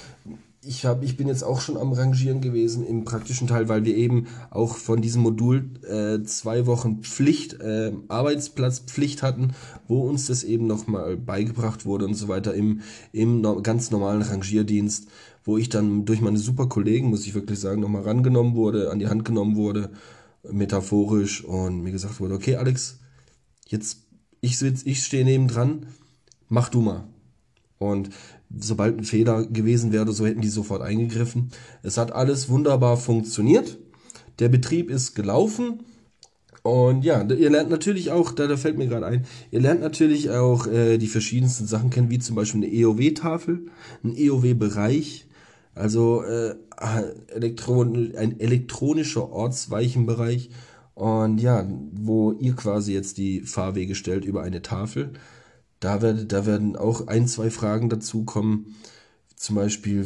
ich, 0.64 0.86
hab, 0.86 1.04
ich 1.04 1.18
bin 1.18 1.28
jetzt 1.28 1.44
auch 1.44 1.60
schon 1.60 1.76
am 1.78 1.92
Rangieren 1.92 2.40
gewesen 2.40 2.86
im 2.86 3.04
praktischen 3.04 3.48
Teil, 3.48 3.68
weil 3.68 3.84
wir 3.84 3.96
eben 3.96 4.28
auch 4.52 4.76
von 4.76 5.02
diesem 5.02 5.24
Modul 5.24 5.72
äh, 5.88 6.24
zwei 6.24 6.68
Wochen 6.68 7.02
Pflicht, 7.02 7.60
äh, 7.60 7.92
Arbeitsplatzpflicht 8.10 9.24
hatten, 9.24 9.54
wo 9.88 10.02
uns 10.02 10.28
das 10.28 10.44
eben 10.44 10.68
nochmal 10.68 11.18
beigebracht 11.18 11.86
wurde 11.86 12.06
und 12.06 12.14
so 12.14 12.28
weiter 12.28 12.54
im, 12.54 12.82
im 13.12 13.42
no 13.42 13.62
ganz 13.64 13.90
normalen 13.90 14.22
Rangierdienst, 14.22 15.08
wo 15.44 15.58
ich 15.58 15.70
dann 15.70 16.06
durch 16.06 16.22
meine 16.22 16.38
super 16.38 16.68
Kollegen, 16.68 17.10
muss 17.10 17.26
ich 17.26 17.34
wirklich 17.34 17.60
sagen, 17.60 17.82
nochmal 17.82 18.04
rangenommen 18.04 18.54
wurde, 18.56 18.92
an 18.92 19.00
die 19.00 19.08
Hand 19.08 19.26
genommen 19.26 19.56
wurde, 19.56 19.90
metaphorisch 20.50 21.44
und 21.44 21.82
mir 21.82 21.92
gesagt 21.92 22.20
wurde, 22.20 22.36
okay 22.36 22.56
Alex, 22.56 23.00
jetzt 23.68 23.98
ich, 24.42 24.58
sitz, 24.58 24.82
ich 24.84 25.04
stehe 25.04 25.24
nebendran, 25.24 25.86
mach 26.50 26.70
du 26.70 26.82
mal. 26.82 27.08
Und 27.78 28.10
sobald 28.56 28.98
ein 28.98 29.04
Fehler 29.04 29.46
gewesen 29.46 29.92
wäre, 29.92 30.12
so 30.14 30.26
hätten 30.26 30.42
die 30.42 30.50
sofort 30.50 30.82
eingegriffen. 30.82 31.52
Es 31.84 31.98
hat 31.98 32.12
alles 32.12 32.50
wunderbar 32.50 32.98
funktioniert. 32.98 33.78
Der 34.40 34.50
Betrieb 34.50 34.90
ist 34.90 35.16
gelaufen. 35.16 35.84
Und 36.64 37.04
ja, 37.04 37.24
ihr 37.24 37.50
lernt 37.50 37.72
natürlich 37.72 38.12
auch, 38.12 38.32
da, 38.32 38.46
da 38.46 38.56
fällt 38.56 38.78
mir 38.78 38.86
gerade 38.86 39.08
ein, 39.08 39.26
ihr 39.50 39.62
lernt 39.62 39.82
natürlich 39.82 40.30
auch 40.30 40.68
äh, 40.68 41.00
die 41.00 41.08
verschiedensten 41.08 41.66
Sachen 41.66 41.90
kennen, 41.90 42.12
wie 42.12 42.20
zum 42.20 42.36
Beispiel 42.36 42.64
eine 42.64 42.72
EOW-Tafel, 42.72 43.66
ein 44.04 44.16
EOW-Bereich, 44.16 45.26
also 45.76 46.24
äh, 46.24 46.56
Elektron 47.28 48.16
ein 48.16 48.40
elektronischer 48.40 49.32
Ortsweichenbereich. 49.32 50.50
Und 50.94 51.40
ja, 51.40 51.68
wo 51.94 52.34
ihr 52.34 52.56
quasi 52.56 52.94
jetzt 52.94 53.18
die 53.18 53.42
Fahrwege 53.42 53.96
stellt 53.96 54.26
über 54.26 54.44
eine 54.44 54.62
Tafel. 54.62 55.14
Da, 55.80 56.02
werd, 56.02 56.32
da 56.32 56.46
werden 56.46 56.76
auch 56.76 57.08
ein, 57.08 57.28
zwei 57.28 57.50
Fragen 57.50 57.90
dazu 57.90 58.24
kommen. 58.24 58.76
Zum 59.36 59.56
Beispiel 59.56 60.06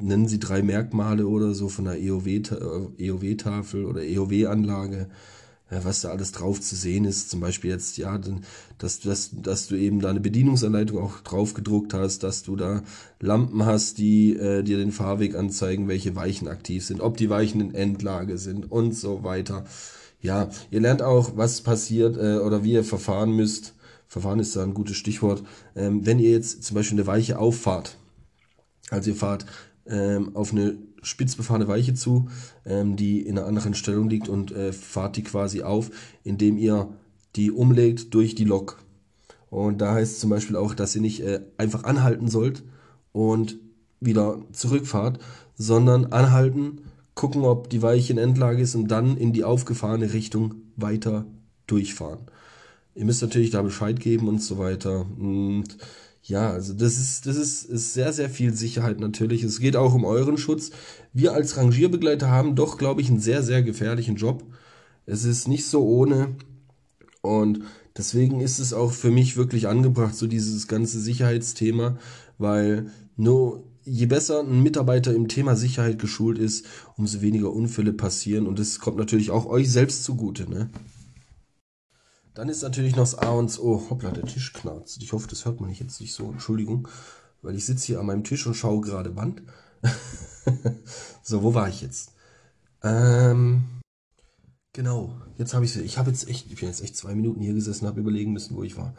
nennen 0.00 0.26
Sie 0.26 0.40
drei 0.40 0.62
Merkmale 0.62 1.28
oder 1.28 1.54
so 1.54 1.68
von 1.68 1.86
einer 1.86 1.96
EOW-Tafel 1.96 3.84
oder 3.84 4.02
EOW-Anlage, 4.02 5.08
was 5.70 6.00
da 6.00 6.10
alles 6.10 6.32
drauf 6.32 6.60
zu 6.60 6.76
sehen 6.76 7.04
ist. 7.04 7.30
Zum 7.30 7.40
Beispiel 7.40 7.70
jetzt, 7.70 7.96
ja, 7.98 8.18
dass, 8.78 9.00
dass, 9.00 9.30
dass 9.32 9.68
du 9.68 9.76
eben 9.76 10.00
da 10.00 10.10
eine 10.10 10.20
Bedienungsanleitung 10.20 10.98
auch 10.98 11.20
drauf 11.20 11.54
gedruckt 11.54 11.94
hast, 11.94 12.22
dass 12.22 12.42
du 12.42 12.56
da 12.56 12.82
Lampen 13.20 13.64
hast, 13.66 13.98
die 13.98 14.34
äh, 14.34 14.62
dir 14.62 14.78
den 14.78 14.92
Fahrweg 14.92 15.34
anzeigen, 15.34 15.88
welche 15.88 16.16
Weichen 16.16 16.48
aktiv 16.48 16.84
sind, 16.84 17.00
ob 17.00 17.16
die 17.16 17.30
Weichen 17.30 17.60
in 17.60 17.74
Endlage 17.74 18.38
sind 18.38 18.70
und 18.70 18.92
so 18.92 19.24
weiter. 19.24 19.64
Ja, 20.20 20.48
ihr 20.70 20.80
lernt 20.80 21.02
auch, 21.02 21.36
was 21.36 21.60
passiert 21.60 22.16
äh, 22.16 22.38
oder 22.38 22.64
wie 22.64 22.72
ihr 22.72 22.84
verfahren 22.84 23.32
müsst 23.32 23.74
Verfahren 24.08 24.40
ist 24.40 24.56
da 24.56 24.62
ein 24.62 24.72
gutes 24.72 24.96
Stichwort. 24.96 25.42
Ähm, 25.76 26.06
wenn 26.06 26.18
ihr 26.18 26.30
jetzt 26.30 26.64
zum 26.64 26.74
Beispiel 26.74 26.98
eine 26.98 27.06
Weiche 27.06 27.38
auffahrt, 27.38 27.96
also 28.90 29.10
ihr 29.10 29.16
fahrt 29.16 29.44
ähm, 29.86 30.34
auf 30.34 30.52
eine 30.52 30.78
spitz 31.02 31.36
befahrene 31.36 31.68
Weiche 31.68 31.94
zu, 31.94 32.28
ähm, 32.64 32.96
die 32.96 33.20
in 33.20 33.38
einer 33.38 33.46
anderen 33.46 33.74
Stellung 33.74 34.08
liegt 34.08 34.28
und 34.28 34.52
äh, 34.52 34.72
fahrt 34.72 35.16
die 35.16 35.22
quasi 35.22 35.62
auf, 35.62 35.90
indem 36.24 36.58
ihr 36.58 36.88
die 37.36 37.50
umlegt 37.50 38.14
durch 38.14 38.34
die 38.34 38.44
Lok. 38.44 38.78
Und 39.50 39.80
da 39.80 39.94
heißt 39.94 40.20
zum 40.20 40.30
Beispiel 40.30 40.56
auch, 40.56 40.74
dass 40.74 40.94
ihr 40.94 41.00
nicht 41.00 41.20
äh, 41.20 41.40
einfach 41.56 41.84
anhalten 41.84 42.28
sollt 42.28 42.64
und 43.12 43.58
wieder 44.00 44.42
zurückfahrt, 44.52 45.18
sondern 45.56 46.06
anhalten, 46.06 46.82
gucken, 47.14 47.44
ob 47.44 47.68
die 47.70 47.82
Weiche 47.82 48.12
in 48.12 48.18
Endlage 48.18 48.62
ist 48.62 48.74
und 48.74 48.88
dann 48.88 49.16
in 49.16 49.32
die 49.32 49.44
aufgefahrene 49.44 50.12
Richtung 50.12 50.54
weiter 50.76 51.26
durchfahren. 51.66 52.20
Ihr 52.94 53.04
müsst 53.04 53.22
natürlich 53.22 53.50
da 53.50 53.62
Bescheid 53.62 53.98
geben 54.00 54.28
und 54.28 54.42
so 54.42 54.58
weiter. 54.58 55.06
Und 55.18 55.66
ja, 56.28 56.50
also 56.50 56.74
das 56.74 56.98
ist, 56.98 57.24
das 57.24 57.36
ist, 57.36 57.64
ist 57.64 57.94
sehr, 57.94 58.12
sehr 58.12 58.28
viel 58.28 58.52
Sicherheit 58.52 59.00
natürlich. 59.00 59.42
Es 59.44 59.60
geht 59.60 59.76
auch 59.76 59.94
um 59.94 60.04
euren 60.04 60.36
Schutz. 60.36 60.70
Wir 61.14 61.32
als 61.32 61.56
Rangierbegleiter 61.56 62.28
haben 62.28 62.54
doch, 62.54 62.76
glaube 62.76 63.00
ich, 63.00 63.08
einen 63.08 63.18
sehr, 63.18 63.42
sehr 63.42 63.62
gefährlichen 63.62 64.16
Job. 64.16 64.44
Es 65.06 65.24
ist 65.24 65.48
nicht 65.48 65.64
so 65.64 65.86
ohne. 65.86 66.36
Und 67.22 67.60
deswegen 67.96 68.42
ist 68.42 68.58
es 68.58 68.74
auch 68.74 68.92
für 68.92 69.10
mich 69.10 69.38
wirklich 69.38 69.68
angebracht, 69.68 70.14
so 70.14 70.26
dieses 70.26 70.68
ganze 70.68 71.00
Sicherheitsthema, 71.00 71.96
weil 72.36 72.90
nur 73.16 73.64
je 73.84 74.04
besser 74.04 74.40
ein 74.40 74.62
Mitarbeiter 74.62 75.14
im 75.14 75.28
Thema 75.28 75.56
Sicherheit 75.56 75.98
geschult 75.98 76.38
ist, 76.38 76.66
umso 76.98 77.22
weniger 77.22 77.54
Unfälle 77.54 77.94
passieren. 77.94 78.46
Und 78.46 78.58
das 78.58 78.80
kommt 78.80 78.98
natürlich 78.98 79.30
auch 79.30 79.46
euch 79.46 79.72
selbst 79.72 80.04
zugute. 80.04 80.48
Ne? 80.48 80.68
Dann 82.38 82.48
ist 82.48 82.62
natürlich 82.62 82.94
noch 82.94 83.02
das 83.02 83.18
A 83.18 83.30
und 83.30 83.58
O. 83.58 83.90
Hoppla, 83.90 84.12
der 84.12 84.24
Tisch 84.24 84.52
knarzt. 84.52 85.02
Ich 85.02 85.12
hoffe, 85.12 85.26
das 85.26 85.44
hört 85.44 85.58
man 85.60 85.70
nicht 85.70 85.80
jetzt 85.80 86.00
nicht 86.00 86.14
so. 86.14 86.30
Entschuldigung, 86.30 86.86
weil 87.42 87.56
ich 87.56 87.66
sitze 87.66 87.86
hier 87.86 87.98
an 87.98 88.06
meinem 88.06 88.22
Tisch 88.22 88.46
und 88.46 88.54
schaue 88.54 88.80
gerade 88.80 89.16
Wand. 89.16 89.42
so, 91.24 91.42
wo 91.42 91.54
war 91.54 91.68
ich 91.68 91.82
jetzt? 91.82 92.12
Ähm, 92.84 93.77
genau, 94.78 95.10
jetzt 95.38 95.54
habe 95.54 95.64
ich 95.64 95.72
sie. 95.72 95.82
Ich 95.82 95.98
habe 95.98 96.08
jetzt 96.08 96.28
echt, 96.28 96.46
ich 96.52 96.60
bin 96.60 96.68
jetzt 96.68 96.84
echt 96.84 96.96
zwei 96.96 97.12
Minuten 97.12 97.40
hier 97.40 97.52
gesessen, 97.52 97.88
habe 97.88 97.98
überlegen 97.98 98.32
müssen, 98.32 98.56
wo 98.56 98.62
ich 98.62 98.76
war. 98.76 98.94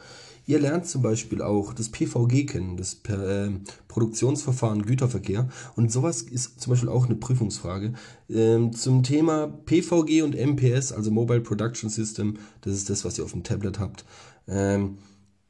Ihr 0.46 0.60
lernt 0.60 0.86
zum 0.88 1.02
Beispiel 1.02 1.42
auch 1.42 1.74
das 1.74 1.88
PVG 1.88 2.48
kennen, 2.48 2.76
das 2.76 2.96
äh, 3.08 3.50
Produktionsverfahren 3.88 4.82
Güterverkehr. 4.82 5.48
Und 5.78 5.90
sowas 5.90 6.22
ist 6.24 6.60
zum 6.60 6.72
Beispiel 6.72 6.90
auch 6.90 7.06
eine 7.06 7.16
Prüfungsfrage. 7.16 7.94
Ähm, 8.30 8.74
zum 8.74 9.04
Thema 9.04 9.48
PVG 9.48 10.22
und 10.24 10.36
MPS, 10.36 10.92
also 10.92 11.12
Mobile 11.12 11.40
Production 11.40 11.90
System, 11.90 12.36
das 12.60 12.74
ist 12.74 12.90
das, 12.90 13.06
was 13.06 13.18
ihr 13.18 13.24
auf 13.24 13.32
dem 13.32 13.44
Tablet 13.44 13.80
habt. 13.80 14.04
Ähm, 14.50 14.98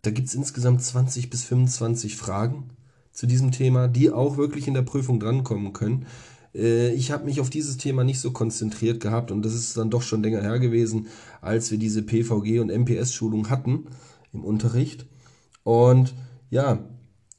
da 0.03 0.11
gibt 0.11 0.27
es 0.27 0.35
insgesamt 0.35 0.83
20 0.83 1.31
bis 1.31 1.43
25 1.43 2.15
Fragen 2.15 2.69
zu 3.11 3.25
diesem 3.25 3.51
Thema, 3.51 3.87
die 3.87 4.11
auch 4.11 4.37
wirklich 4.37 4.67
in 4.67 4.75
der 4.75 4.83
Prüfung 4.83 5.19
drankommen 5.19 5.73
können. 5.73 6.05
Äh, 6.53 6.93
ich 6.93 7.11
habe 7.11 7.25
mich 7.25 7.39
auf 7.39 7.49
dieses 7.49 7.77
Thema 7.77 8.03
nicht 8.03 8.19
so 8.19 8.31
konzentriert 8.31 8.99
gehabt 8.99 9.31
und 9.31 9.43
das 9.43 9.53
ist 9.53 9.77
dann 9.77 9.89
doch 9.89 10.01
schon 10.01 10.23
länger 10.23 10.41
her 10.41 10.59
gewesen, 10.59 11.07
als 11.41 11.71
wir 11.71 11.77
diese 11.77 12.01
PVG 12.01 12.59
und 12.59 12.71
MPS-Schulung 12.71 13.49
hatten 13.49 13.87
im 14.33 14.43
Unterricht. 14.43 15.05
Und 15.63 16.13
ja, 16.49 16.79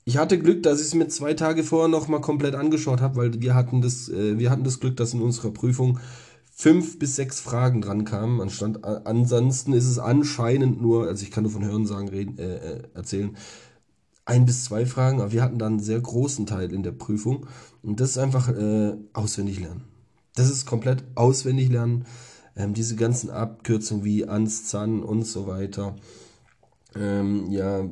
ich 0.04 0.16
hatte 0.16 0.38
Glück, 0.38 0.62
dass 0.62 0.80
ich 0.80 0.86
es 0.86 0.94
mir 0.94 1.08
zwei 1.08 1.34
Tage 1.34 1.62
vorher 1.62 1.88
noch 1.88 2.08
mal 2.08 2.20
komplett 2.20 2.54
angeschaut 2.54 3.00
habe, 3.00 3.16
weil 3.16 3.40
wir 3.40 3.54
hatten 3.54 3.82
das, 3.82 4.08
äh, 4.08 4.38
wir 4.38 4.50
hatten 4.50 4.64
das 4.64 4.80
Glück, 4.80 4.96
dass 4.96 5.14
in 5.14 5.22
unserer 5.22 5.50
Prüfung 5.50 5.98
fünf 6.60 6.98
bis 6.98 7.16
sechs 7.16 7.40
Fragen 7.40 7.80
dran 7.80 8.04
kamen. 8.04 8.40
Anstand, 8.40 8.84
ansonsten 8.84 9.72
ist 9.72 9.86
es 9.86 9.98
anscheinend 9.98 10.82
nur, 10.82 11.08
also 11.08 11.22
ich 11.22 11.30
kann 11.30 11.44
nur 11.44 11.52
von 11.52 11.64
Hörensagen 11.64 12.08
reden, 12.08 12.38
äh, 12.38 12.56
äh, 12.56 12.82
erzählen, 12.94 13.36
ein 14.24 14.46
bis 14.46 14.64
zwei 14.64 14.86
Fragen, 14.86 15.20
aber 15.20 15.32
wir 15.32 15.42
hatten 15.42 15.58
dann 15.58 15.74
einen 15.74 15.82
sehr 15.82 16.00
großen 16.00 16.46
Teil 16.46 16.72
in 16.72 16.82
der 16.82 16.92
Prüfung. 16.92 17.46
Und 17.82 18.00
das 18.00 18.10
ist 18.10 18.18
einfach 18.18 18.48
äh, 18.48 18.94
auswendig 19.12 19.60
lernen. 19.60 19.84
Das 20.34 20.50
ist 20.50 20.66
komplett 20.66 21.04
auswendig 21.14 21.68
lernen. 21.68 22.04
Ähm, 22.56 22.74
diese 22.74 22.96
ganzen 22.96 23.30
Abkürzungen 23.30 24.04
wie 24.04 24.26
ans, 24.26 24.66
zan 24.66 25.02
und 25.02 25.24
so 25.24 25.46
weiter 25.46 25.96
ähm, 26.94 27.50
ja, 27.50 27.88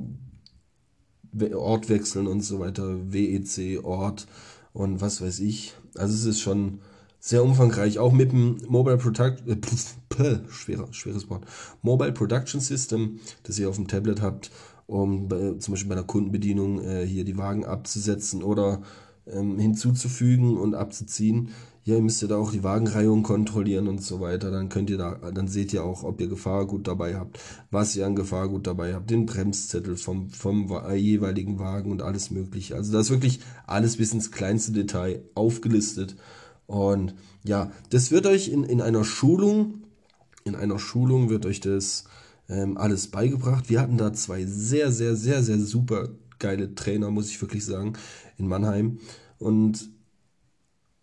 Ort 1.54 1.88
wechseln 1.88 2.26
und 2.26 2.40
so 2.40 2.58
weiter, 2.61 3.12
WEC, 3.12 3.85
Ort 3.85 4.26
und 4.73 5.00
was 5.00 5.20
weiß 5.20 5.40
ich. 5.40 5.75
Also 5.97 6.14
es 6.14 6.25
ist 6.25 6.40
schon 6.40 6.80
sehr 7.20 7.42
umfangreich, 7.42 7.99
auch 7.99 8.12
mit 8.12 8.32
dem 8.32 8.61
Mobile 8.68 8.97
Product, 8.97 9.37
äh, 9.47 9.56
pf, 9.56 9.97
schwerer, 10.50 10.92
schweres 10.92 11.28
Wort, 11.28 11.44
Mobile 11.82 12.12
Production 12.12 12.61
System, 12.61 13.20
das 13.42 13.58
ihr 13.58 13.68
auf 13.68 13.76
dem 13.76 13.88
Tablet 13.88 14.23
habt, 14.23 14.50
um 14.88 15.28
bei, 15.28 15.54
zum 15.59 15.75
Beispiel 15.75 15.88
bei 15.88 15.95
einer 15.95 16.07
Kundenbedienung 16.07 16.83
äh, 16.83 17.07
hier 17.07 17.25
die 17.25 17.38
Wagen 17.38 17.64
abzusetzen 17.64 18.42
oder 18.42 18.83
ähm, 19.26 19.61
hinzuzufügen 19.61 20.57
und 20.57 20.75
abzuziehen 20.75 21.50
ihr 21.88 22.02
müsst 22.02 22.21
ja 22.21 22.28
da 22.28 22.37
auch 22.37 22.52
die 22.52 22.62
Wagenreihung 22.62 23.23
kontrollieren 23.23 23.88
und 23.88 24.02
so 24.02 24.21
weiter. 24.21 24.50
Dann 24.50 24.68
könnt 24.68 24.90
ihr 24.90 24.99
da, 24.99 25.14
dann 25.33 25.49
seht 25.49 25.73
ihr 25.73 25.85
auch, 25.85 26.04
ob 26.04 26.21
ihr 26.21 26.28
Gefahrgut 26.28 26.87
dabei 26.87 27.16
habt, 27.16 27.40
was 27.71 27.97
ihr 27.97 28.07
an 28.07 28.14
Gefahrgut 28.14 28.66
dabei 28.66 28.95
habt, 28.95 29.11
den 29.11 29.26
Bremszettel 29.26 29.97
vom, 29.97 30.28
vom 30.30 30.71
jeweiligen 30.95 31.59
Wagen 31.59 31.90
und 31.90 32.02
alles 32.02 32.30
mögliche. 32.30 32.76
Also 32.76 32.92
da 32.92 33.00
ist 33.00 33.11
wirklich 33.11 33.40
alles 33.66 33.97
bis 33.97 34.12
ins 34.12 34.30
kleinste 34.30 34.73
Detail 34.73 35.23
aufgelistet. 35.35 36.16
Und 36.66 37.14
ja, 37.42 37.73
das 37.88 38.11
wird 38.11 38.26
euch 38.26 38.49
in, 38.49 38.64
in 38.64 38.83
einer 38.83 39.04
Schulung, 39.04 39.85
in 40.45 40.54
einer 40.54 40.78
Schulung 40.78 41.30
wird 41.30 41.47
euch 41.47 41.61
das 41.61 42.04
ähm, 42.49 42.76
alles 42.76 43.09
beigebracht. 43.09 43.69
Wir 43.69 43.81
hatten 43.81 43.99
da 43.99 44.12
zwei 44.12 44.45
sehr, 44.47 44.90
sehr, 44.93 45.17
sehr, 45.17 45.43
sehr 45.43 45.59
super 45.59 46.09
geile 46.38 46.75
Trainer, 46.75 47.11
muss 47.11 47.31
ich 47.31 47.40
wirklich 47.40 47.64
sagen, 47.64 47.95
in 48.37 48.47
Mannheim. 48.47 48.99
Und 49.38 49.90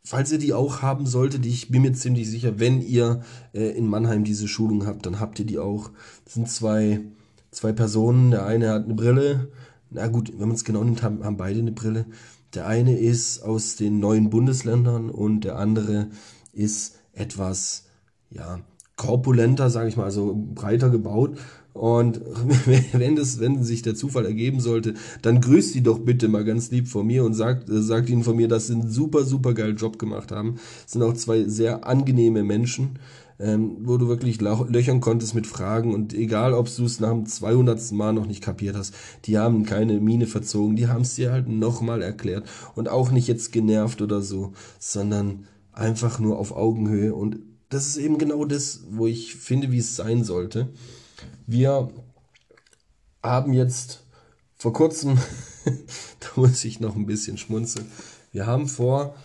falls 0.03 0.31
ihr 0.31 0.37
die 0.37 0.53
auch 0.53 0.81
haben 0.81 1.05
solltet, 1.05 1.45
ich 1.45 1.69
bin 1.69 1.81
mir 1.81 1.93
ziemlich 1.93 2.29
sicher, 2.29 2.59
wenn 2.59 2.81
ihr 2.81 3.21
äh, 3.53 3.69
in 3.77 3.87
Mannheim 3.87 4.23
diese 4.23 4.47
Schulung 4.47 4.85
habt, 4.85 5.05
dann 5.05 5.19
habt 5.19 5.39
ihr 5.39 5.45
die 5.45 5.59
auch. 5.59 5.91
Das 6.23 6.35
sind 6.35 6.49
zwei, 6.49 7.01
zwei 7.51 7.73
Personen. 7.73 8.31
Der 8.31 8.45
eine 8.45 8.69
hat 8.69 8.85
eine 8.85 8.93
Brille. 8.93 9.51
Na 9.89 10.07
gut, 10.07 10.31
wenn 10.33 10.47
man 10.47 10.55
es 10.55 10.63
genau 10.63 10.83
nimmt, 10.83 11.03
haben, 11.03 11.23
haben 11.23 11.37
beide 11.37 11.59
eine 11.59 11.71
Brille. 11.71 12.05
Der 12.53 12.67
eine 12.67 12.97
ist 12.97 13.41
aus 13.41 13.75
den 13.75 13.99
neuen 13.99 14.29
Bundesländern 14.29 15.09
und 15.09 15.41
der 15.41 15.57
andere 15.57 16.07
ist 16.53 16.95
etwas, 17.11 17.85
ja, 18.29 18.61
korpulenter, 18.95 19.69
sage 19.69 19.89
ich 19.89 19.97
mal, 19.97 20.05
also 20.05 20.35
breiter 20.53 20.89
gebaut. 20.89 21.37
Und 21.73 22.21
wenn, 22.93 23.17
das, 23.17 23.41
wenn 23.41 23.61
sich 23.63 23.81
der 23.81 23.95
Zufall 23.95 24.25
ergeben 24.25 24.61
sollte, 24.61 24.93
dann 25.21 25.41
grüßt 25.41 25.73
sie 25.73 25.83
doch 25.83 25.99
bitte 25.99 26.29
mal 26.29 26.45
ganz 26.45 26.71
lieb 26.71 26.87
von 26.87 27.05
mir 27.05 27.25
und 27.25 27.33
sagt, 27.33 27.69
äh, 27.69 27.81
sagt 27.81 28.09
ihnen 28.09 28.23
von 28.23 28.37
mir, 28.37 28.47
dass 28.47 28.67
sie 28.67 28.73
einen 28.73 28.89
super, 28.89 29.25
super 29.25 29.53
geilen 29.53 29.75
Job 29.75 29.99
gemacht 29.99 30.31
haben. 30.31 30.55
Das 30.83 30.93
sind 30.93 31.03
auch 31.03 31.13
zwei 31.13 31.43
sehr 31.43 31.85
angenehme 31.85 32.43
Menschen, 32.43 32.97
ähm, 33.39 33.75
wo 33.81 33.97
du 33.97 34.07
wirklich 34.07 34.39
löchern 34.39 35.01
konntest 35.01 35.35
mit 35.35 35.47
Fragen 35.47 35.93
und 35.93 36.13
egal, 36.13 36.53
ob 36.53 36.73
du 36.73 36.85
es 36.85 37.01
nach 37.01 37.11
dem 37.11 37.25
200. 37.25 37.91
Mal 37.91 38.13
noch 38.13 38.25
nicht 38.25 38.41
kapiert 38.41 38.77
hast, 38.77 38.95
die 39.25 39.37
haben 39.37 39.65
keine 39.65 39.99
Miene 39.99 40.27
verzogen, 40.27 40.77
die 40.77 40.87
haben 40.87 41.01
es 41.01 41.15
dir 41.15 41.33
halt 41.33 41.49
nochmal 41.49 42.01
erklärt 42.01 42.47
und 42.75 42.87
auch 42.87 43.11
nicht 43.11 43.27
jetzt 43.27 43.51
genervt 43.51 44.01
oder 44.01 44.21
so, 44.21 44.53
sondern 44.79 45.45
einfach 45.73 46.19
nur 46.19 46.39
auf 46.39 46.55
Augenhöhe 46.55 47.13
und 47.13 47.39
das 47.75 47.87
ist 47.87 47.97
eben 47.97 48.17
genau 48.17 48.45
das, 48.45 48.83
wo 48.89 49.05
ich 49.05 49.35
finde, 49.35 49.69
wie 49.69 49.79
es 49.79 49.97
sein 49.97 50.23
sollte. 50.23 50.69
Wir 51.45 51.89
haben 53.21 53.51
jetzt 53.51 54.05
vor 54.55 54.71
kurzem, 54.71 55.17
da 56.21 56.27
muss 56.37 56.63
ich 56.63 56.79
noch 56.79 56.95
ein 56.95 57.05
bisschen 57.05 57.37
schmunzeln, 57.37 57.85
wir 58.31 58.47
haben 58.47 58.69
vor 58.69 59.15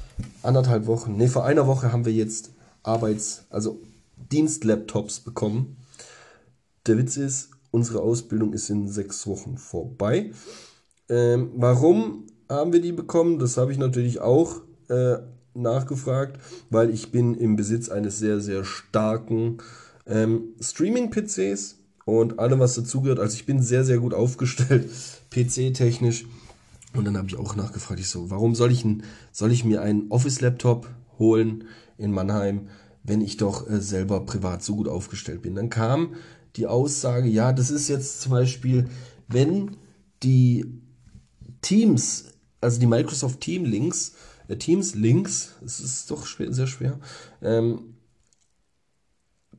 anderthalb 0.43 0.87
Wochen, 0.87 1.17
nee, 1.17 1.29
vor 1.29 1.45
einer 1.45 1.69
Woche 1.69 1.93
haben 1.93 2.05
wir 2.05 2.13
jetzt 2.13 2.51
Arbeits-, 2.83 3.45
also 3.51 3.81
Dienstlaptops 4.17 5.21
bekommen. 5.21 5.77
Der 6.87 6.99
Witz 6.99 7.17
ist, 7.17 7.51
unsere 7.71 8.01
Ausbildung 8.01 8.53
ist 8.53 8.69
in 8.69 8.89
sechs 8.89 9.29
Wochen 9.29 9.59
vorbei. 9.59 10.33
Ähm, 11.09 11.53
warum 11.55 12.27
haben 12.49 12.73
wir 12.73 12.81
die 12.81 12.93
bekommen? 12.93 13.39
Das 13.39 13.57
habe 13.57 13.71
ich 13.71 13.79
natürlich 13.79 14.21
auch 14.21 14.63
äh, 14.89 15.19
nachgefragt, 15.55 16.41
weil 16.71 16.91
ich 16.91 17.11
bin 17.11 17.35
im 17.35 17.57
Besitz 17.57 17.89
eines 17.89 18.19
sehr, 18.19 18.41
sehr 18.41 18.65
starken 18.65 19.59
ähm, 20.07 20.55
Streaming-PCs 20.61 21.77
und 22.05 22.39
allem, 22.39 22.61
was 22.61 22.75
dazugehört. 22.75 23.19
Also 23.19 23.35
ich 23.35 23.47
bin 23.47 23.63
sehr, 23.63 23.85
sehr 23.85 23.99
gut 23.99 24.15
aufgestellt, 24.15 24.91
PC-technisch. 25.31 26.27
Und 26.95 27.05
dann 27.05 27.17
habe 27.17 27.29
ich 27.29 27.37
auch 27.37 27.55
nachgefragt, 27.55 28.01
ich 28.01 28.09
so, 28.09 28.31
warum 28.31 28.55
soll 28.55 28.73
ich, 28.73 28.85
ein, 28.85 29.05
soll 29.33 29.53
ich 29.53 29.65
mir 29.65 29.83
einen 29.83 30.11
Office-Laptop 30.11 30.89
holen 31.19 31.65
in 31.99 32.11
Mannheim, 32.11 32.69
wenn 33.05 33.21
ich 33.21 33.37
doch 33.37 33.69
äh, 33.69 33.81
selber 33.81 34.21
privat 34.27 34.65
so 34.65 34.77
gut 34.77 34.89
aufgestellt 34.89 35.43
bin? 35.43 35.55
Dann 35.55 35.71
kam 35.71 36.15
die 36.57 36.67
Aussage, 36.67 37.29
ja, 37.29 37.53
das 37.53 37.71
ist 37.71 37.89
jetzt 37.89 38.21
zum 38.21 38.33
Beispiel, 38.33 38.89
wenn 39.29 39.77
die 40.25 40.81
Teams, 41.63 42.25
also 42.61 42.81
die 42.81 42.87
Microsoft 42.87 43.41
Team 43.41 43.65
Links, 43.65 44.15
Teams 44.59 44.95
Links, 44.95 45.55
es 45.65 45.81
ist 45.81 46.11
doch 46.11 46.27
schwer, 46.27 46.53
sehr 46.53 46.67
schwer, 46.67 46.99
ähm, 47.43 47.95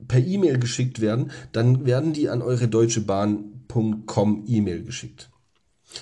per 0.07 0.25
E-Mail 0.25 0.60
geschickt 0.60 1.00
werden, 1.00 1.31
dann 1.51 1.86
werden 1.86 2.13
die 2.13 2.30
an 2.30 2.41
eure 2.41 2.67
deutschebahn.com 2.67 4.45
E-Mail 4.47 4.84
geschickt. 4.84 5.30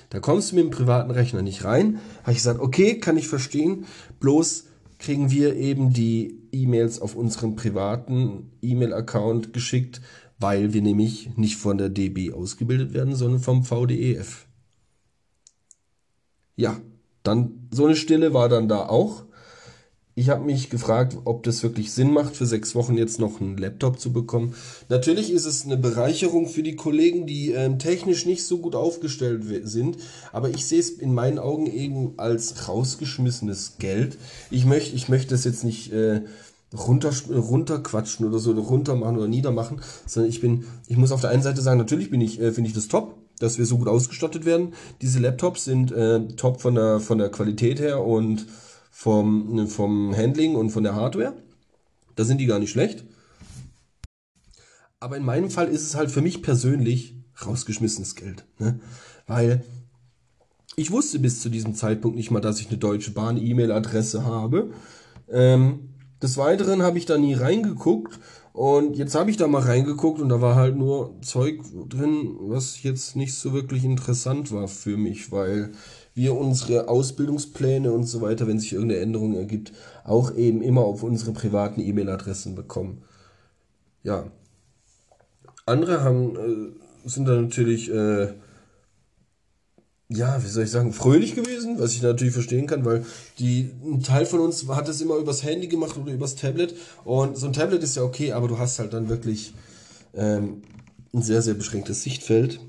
Da 0.10 0.20
kommst 0.20 0.52
du 0.52 0.56
mit 0.56 0.66
dem 0.66 0.72
privaten 0.72 1.12
Rechner 1.12 1.42
nicht 1.42 1.64
rein. 1.64 2.00
Habe 2.22 2.32
ich 2.32 2.38
gesagt, 2.38 2.60
okay, 2.60 3.00
kann 3.00 3.18
ich 3.18 3.28
verstehen. 3.28 3.86
Bloß 4.20 4.66
kriegen 5.00 5.32
wir 5.32 5.56
eben 5.56 5.94
die 5.94 6.40
E-Mails 6.52 7.02
auf 7.02 7.16
unseren 7.16 7.56
privaten 7.56 8.52
E-Mail-Account 8.62 9.54
geschickt, 9.54 10.02
weil 10.38 10.74
wir 10.74 10.82
nämlich 10.82 11.36
nicht 11.38 11.58
von 11.58 11.78
der 11.78 11.90
DB 11.90 12.34
ausgebildet 12.34 12.94
werden, 12.94 13.16
sondern 13.16 13.42
vom 13.42 13.64
VDEF. 13.64 14.46
Ja, 16.56 16.80
dann 17.24 17.68
so 17.72 17.86
eine 17.86 17.96
Stille 17.96 18.34
war 18.34 18.50
dann 18.50 18.68
da 18.68 18.88
auch. 18.88 19.24
Ich 20.16 20.28
habe 20.28 20.44
mich 20.44 20.70
gefragt, 20.70 21.16
ob 21.24 21.44
das 21.44 21.64
wirklich 21.64 21.94
Sinn 21.94 22.12
macht, 22.12 22.36
für 22.36 22.46
sechs 22.46 22.76
Wochen 22.76 22.98
jetzt 22.98 23.22
noch 23.22 23.40
einen 23.40 23.58
Laptop 23.58 24.02
zu 24.02 24.12
bekommen. 24.12 24.54
Natürlich 24.90 25.32
ist 25.32 25.46
es 25.46 25.64
eine 25.64 25.78
Bereicherung 25.78 26.50
für 26.50 26.62
die 26.62 26.76
Kollegen, 26.76 27.26
die 27.26 27.54
äh, 27.54 27.78
technisch 27.78 28.26
nicht 28.26 28.44
so 28.44 28.58
gut 28.58 28.76
aufgestellt 28.76 29.44
sind, 29.64 29.98
aber 30.34 30.50
ich 30.50 30.66
sehe 30.66 30.80
es 30.80 30.90
in 30.90 31.14
meinen 31.14 31.40
Augen 31.40 31.68
eben 31.68 32.16
als 32.18 32.68
rausgeschmissenes 32.68 33.78
Geld. 33.80 34.18
Ich 34.52 34.66
möchte 34.66 34.94
ich 34.94 35.08
möchte 35.08 35.30
das 35.30 35.46
jetzt 35.46 35.64
nicht 35.64 35.94
äh, 35.94 36.24
runter, 36.78 37.14
runterquatschen 37.30 38.26
oder 38.26 38.40
so, 38.40 38.52
oder 38.52 38.62
runter 38.62 38.96
machen 38.96 39.18
oder 39.18 39.28
niedermachen, 39.28 39.82
sondern 40.06 40.30
ich 40.30 40.42
bin, 40.42 40.66
ich 40.88 40.98
muss 40.98 41.12
auf 41.12 41.22
der 41.22 41.30
einen 41.30 41.44
Seite 41.44 41.62
sagen, 41.62 41.80
natürlich 41.80 42.12
äh, 42.12 42.52
finde 42.52 42.68
ich 42.68 42.76
das 42.76 42.88
top, 42.90 43.16
dass 43.40 43.58
wir 43.58 43.66
so 43.66 43.78
gut 43.78 43.88
ausgestattet 43.88 44.46
werden. 44.46 44.74
Diese 45.02 45.20
Laptops 45.20 45.66
sind 45.66 45.92
äh, 45.92 46.28
top 46.36 46.62
von 46.62 46.76
der, 46.76 47.00
von 47.00 47.18
der 47.18 47.30
Qualität 47.30 47.80
her 47.80 48.04
und 48.04 48.46
vom, 48.92 49.68
vom 49.68 50.16
Handling 50.16 50.56
und 50.56 50.70
von 50.72 50.84
der 50.84 50.96
Hardware. 50.96 51.34
Da 52.16 52.26
sind 52.26 52.40
die 52.40 52.46
gar 52.46 52.60
nicht 52.60 52.72
schlecht. 52.72 53.06
Aber 55.00 55.16
in 55.16 55.24
meinem 55.24 55.50
Fall 55.50 55.70
ist 55.70 55.84
es 55.84 55.96
halt 55.96 56.12
für 56.12 56.22
mich 56.22 56.42
persönlich 56.42 57.16
rausgeschmissenes 57.46 58.16
Geld. 58.16 58.46
Ne? 58.60 58.80
Weil 59.28 59.64
ich 60.76 60.92
wusste 60.92 61.20
bis 61.20 61.42
zu 61.42 61.50
diesem 61.50 61.76
Zeitpunkt 61.76 62.18
nicht 62.18 62.32
mal, 62.32 62.42
dass 62.42 62.60
ich 62.60 62.68
eine 62.68 62.78
Deutsche 62.78 63.12
Bahn 63.12 63.38
E-Mail-Adresse 63.38 64.26
habe. 64.26 64.72
Ähm, 65.30 65.90
des 66.22 66.38
Weiteren 66.38 66.82
habe 66.82 66.98
ich 66.98 67.06
da 67.06 67.18
nie 67.18 67.34
reingeguckt 67.34 68.20
und 68.54 68.98
jetzt 68.98 69.16
habe 69.16 69.30
ich 69.30 69.38
da 69.38 69.48
mal 69.48 69.62
reingeguckt 69.62 70.20
und 70.20 70.30
da 70.30 70.42
war 70.42 70.56
halt 70.56 70.76
nur 70.76 71.16
Zeug 71.22 71.62
drin, 71.88 72.36
was 72.42 72.84
jetzt 72.84 73.16
nicht 73.16 73.34
so 73.36 73.54
wirklich 73.54 73.84
interessant 73.84 74.52
war 74.52 74.68
für 74.68 74.98
mich, 74.98 75.32
weil 75.32 75.72
wir 76.16 76.36
unsere 76.36 76.90
Ausbildungspläne 76.90 77.92
und 77.92 78.04
so 78.04 78.22
weiter, 78.22 78.48
wenn 78.48 78.60
sich 78.60 78.74
irgendeine 78.74 79.02
Änderung 79.02 79.36
ergibt, 79.36 79.72
auch 80.04 80.36
eben 80.36 80.62
immer 80.62 80.82
auf 80.82 81.04
unsere 81.04 81.32
privaten 81.32 81.80
E-Mail-Adressen 81.80 82.56
bekommen. 82.56 83.04
Ja. 84.04 84.32
Andere 85.66 86.04
haben, 86.04 86.36
äh, 86.36 87.08
sind 87.08 87.28
dann 87.28 87.44
natürlich, 87.44 87.90
äh, 87.92 88.34
ja, 90.12 90.44
wie 90.44 90.48
soll 90.48 90.64
ich 90.64 90.72
sagen, 90.72 90.92
fröhlich 90.92 91.36
gewesen, 91.36 91.80
was 91.80 91.94
ich 91.94 92.02
natürlich 92.02 92.34
verstehen 92.34 92.66
kann, 92.66 92.84
weil 92.84 93.06
die, 93.38 93.72
ein 93.84 94.02
Teil 94.02 94.26
von 94.26 94.40
uns 94.40 94.68
hat 94.68 94.90
es 94.90 95.02
immer 95.02 95.18
übers 95.18 95.44
Handy 95.44 95.68
gemacht 95.68 95.98
oder 95.98 96.12
übers 96.12 96.36
Tablet. 96.36 96.76
Und 97.04 97.38
so 97.38 97.46
ein 97.46 97.54
Tablet 97.54 97.84
ist 97.84 97.96
ja 97.96 98.02
okay, 98.02 98.32
aber 98.32 98.48
du 98.48 98.58
hast 98.58 98.80
halt 98.80 98.94
dann 98.94 99.08
wirklich 99.08 99.54
ähm, 100.16 100.64
ein 101.14 101.22
sehr, 101.22 101.44
sehr 101.44 101.54
beschränktes 101.54 102.02
Sichtfeld. 102.02 102.60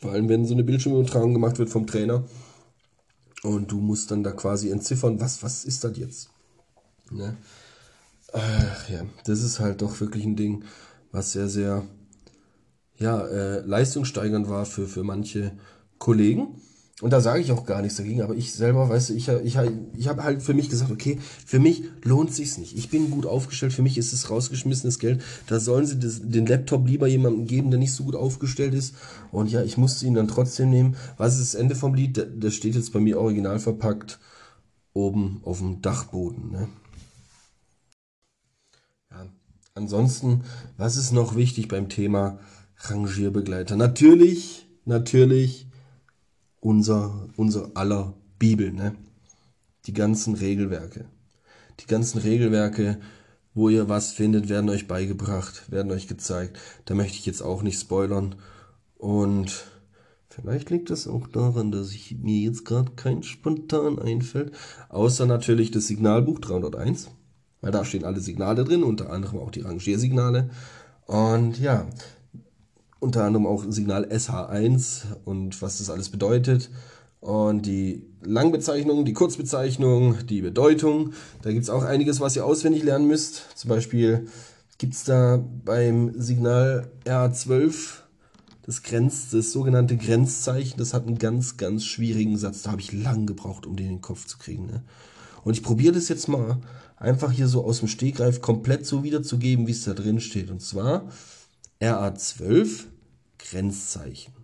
Vor 0.00 0.10
allem, 0.10 0.28
wenn 0.28 0.46
so 0.46 0.54
eine 0.54 0.64
Bildschirmübertragung 0.64 1.32
gemacht 1.32 1.58
wird 1.60 1.70
vom 1.70 1.86
Trainer. 1.86 2.24
Und 3.44 3.70
du 3.70 3.78
musst 3.78 4.10
dann 4.10 4.24
da 4.24 4.32
quasi 4.32 4.70
entziffern, 4.70 5.20
was, 5.20 5.44
was 5.44 5.64
ist 5.64 5.84
das 5.84 5.96
jetzt? 5.96 6.30
Ne? 7.12 7.36
Ach 8.32 8.88
ja, 8.90 9.04
das 9.24 9.44
ist 9.44 9.60
halt 9.60 9.80
doch 9.80 10.00
wirklich 10.00 10.24
ein 10.24 10.34
Ding, 10.34 10.64
was 11.12 11.32
sehr, 11.32 11.48
sehr 11.48 11.86
ja, 12.96 13.24
äh, 13.26 13.60
leistungssteigernd 13.60 14.48
war 14.48 14.66
für, 14.66 14.88
für 14.88 15.04
manche 15.04 15.52
Kollegen. 15.98 16.58
Und 17.00 17.12
da 17.12 17.20
sage 17.20 17.40
ich 17.40 17.52
auch 17.52 17.64
gar 17.64 17.80
nichts 17.80 17.96
dagegen, 17.96 18.22
aber 18.22 18.34
ich 18.34 18.52
selber, 18.52 18.88
weißt 18.88 19.10
du, 19.10 19.14
ich, 19.14 19.28
ich, 19.28 19.56
ich 19.96 20.08
habe 20.08 20.24
halt 20.24 20.42
für 20.42 20.52
mich 20.52 20.68
gesagt, 20.68 20.90
okay, 20.90 21.20
für 21.46 21.60
mich 21.60 21.84
lohnt 22.02 22.34
sich's 22.34 22.58
nicht. 22.58 22.76
Ich 22.76 22.90
bin 22.90 23.12
gut 23.12 23.24
aufgestellt, 23.24 23.72
für 23.72 23.82
mich 23.82 23.96
ist 23.98 24.12
es 24.12 24.30
rausgeschmissenes 24.30 24.98
Geld. 24.98 25.22
Da 25.46 25.60
sollen 25.60 25.86
sie 25.86 26.00
das, 26.00 26.20
den 26.22 26.46
Laptop 26.46 26.88
lieber 26.88 27.06
jemandem 27.06 27.46
geben, 27.46 27.70
der 27.70 27.78
nicht 27.78 27.92
so 27.92 28.02
gut 28.02 28.16
aufgestellt 28.16 28.74
ist. 28.74 28.96
Und 29.30 29.48
ja, 29.48 29.62
ich 29.62 29.76
musste 29.76 30.06
ihn 30.06 30.14
dann 30.14 30.26
trotzdem 30.26 30.70
nehmen. 30.70 30.96
Was 31.18 31.38
ist 31.38 31.54
das 31.54 31.60
Ende 31.60 31.76
vom 31.76 31.94
Lied? 31.94 32.26
Das 32.36 32.54
steht 32.54 32.74
jetzt 32.74 32.92
bei 32.92 32.98
mir 32.98 33.20
original 33.20 33.60
verpackt 33.60 34.18
oben 34.92 35.40
auf 35.44 35.58
dem 35.58 35.80
Dachboden. 35.80 36.50
Ne? 36.50 36.68
Ja, 39.12 39.26
ansonsten, 39.74 40.42
was 40.76 40.96
ist 40.96 41.12
noch 41.12 41.36
wichtig 41.36 41.68
beim 41.68 41.88
Thema 41.88 42.40
Rangierbegleiter? 42.78 43.76
Natürlich, 43.76 44.66
natürlich 44.84 45.67
unser, 46.60 47.28
unser 47.36 47.70
aller 47.74 48.14
Bibel, 48.38 48.72
ne? 48.72 48.94
Die 49.86 49.92
ganzen 49.92 50.34
Regelwerke. 50.34 51.06
Die 51.80 51.86
ganzen 51.86 52.18
Regelwerke, 52.18 52.98
wo 53.54 53.68
ihr 53.68 53.88
was 53.88 54.12
findet, 54.12 54.48
werden 54.48 54.68
euch 54.70 54.86
beigebracht, 54.86 55.70
werden 55.70 55.92
euch 55.92 56.08
gezeigt. 56.08 56.58
Da 56.84 56.94
möchte 56.94 57.16
ich 57.16 57.26
jetzt 57.26 57.42
auch 57.42 57.62
nicht 57.62 57.80
spoilern. 57.80 58.34
Und 58.96 59.64
vielleicht 60.28 60.70
liegt 60.70 60.90
es 60.90 61.06
auch 61.06 61.26
daran, 61.28 61.72
dass 61.72 61.92
ich 61.92 62.16
mir 62.18 62.38
jetzt 62.40 62.64
gerade 62.64 62.92
kein 62.96 63.22
spontan 63.22 63.98
einfällt. 63.98 64.52
Außer 64.88 65.26
natürlich 65.26 65.70
das 65.70 65.86
Signalbuch 65.86 66.40
301. 66.40 67.10
Weil 67.60 67.72
da 67.72 67.84
stehen 67.84 68.04
alle 68.04 68.20
Signale 68.20 68.64
drin, 68.64 68.84
unter 68.84 69.10
anderem 69.10 69.40
auch 69.40 69.50
die 69.50 69.62
Rangiersignale. 69.62 70.50
Und 71.06 71.58
ja, 71.58 71.86
unter 73.00 73.24
anderem 73.24 73.46
auch 73.46 73.64
Signal 73.68 74.06
SH1 74.06 75.02
und 75.24 75.60
was 75.62 75.78
das 75.78 75.90
alles 75.90 76.08
bedeutet. 76.08 76.70
Und 77.20 77.66
die 77.66 78.06
Langbezeichnung, 78.22 79.04
die 79.04 79.12
Kurzbezeichnung, 79.12 80.26
die 80.26 80.42
Bedeutung. 80.42 81.12
Da 81.42 81.50
gibt 81.50 81.64
es 81.64 81.70
auch 81.70 81.82
einiges, 81.82 82.20
was 82.20 82.36
ihr 82.36 82.44
auswendig 82.44 82.84
lernen 82.84 83.06
müsst. 83.06 83.46
Zum 83.56 83.70
Beispiel 83.70 84.28
gibt 84.78 84.94
es 84.94 85.04
da 85.04 85.42
beim 85.64 86.12
Signal 86.20 86.90
RA12 87.04 88.02
das, 88.62 88.82
Grenz, 88.82 89.30
das 89.30 89.50
sogenannte 89.50 89.96
Grenzzeichen. 89.96 90.78
Das 90.78 90.94
hat 90.94 91.06
einen 91.06 91.18
ganz, 91.18 91.56
ganz 91.56 91.84
schwierigen 91.84 92.36
Satz. 92.36 92.62
Da 92.62 92.72
habe 92.72 92.82
ich 92.82 92.92
lang 92.92 93.26
gebraucht, 93.26 93.66
um 93.66 93.76
den 93.76 93.86
in 93.86 93.92
den 93.94 94.00
Kopf 94.02 94.26
zu 94.26 94.38
kriegen. 94.38 94.66
Ne? 94.66 94.82
Und 95.42 95.54
ich 95.54 95.62
probiere 95.62 95.94
das 95.94 96.08
jetzt 96.08 96.28
mal 96.28 96.58
einfach 96.96 97.32
hier 97.32 97.48
so 97.48 97.64
aus 97.64 97.78
dem 97.78 97.88
Stegreif 97.88 98.42
komplett 98.42 98.86
so 98.86 99.02
wiederzugeben, 99.02 99.66
wie 99.66 99.72
es 99.72 99.84
da 99.84 99.94
drin 99.94 100.20
steht. 100.20 100.50
Und 100.50 100.60
zwar 100.60 101.08
RA12 101.80 102.86
Grenzzeichen. 103.38 104.34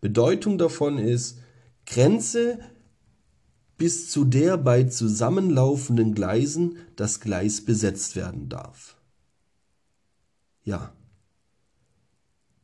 Bedeutung 0.00 0.58
davon 0.58 0.98
ist 0.98 1.38
Grenze 1.86 2.58
bis 3.76 4.10
zu 4.10 4.24
der 4.24 4.56
bei 4.56 4.84
zusammenlaufenden 4.84 6.14
Gleisen 6.14 6.76
das 6.96 7.20
Gleis 7.20 7.64
besetzt 7.64 8.16
werden 8.16 8.48
darf. 8.48 8.96
Ja. 10.64 10.92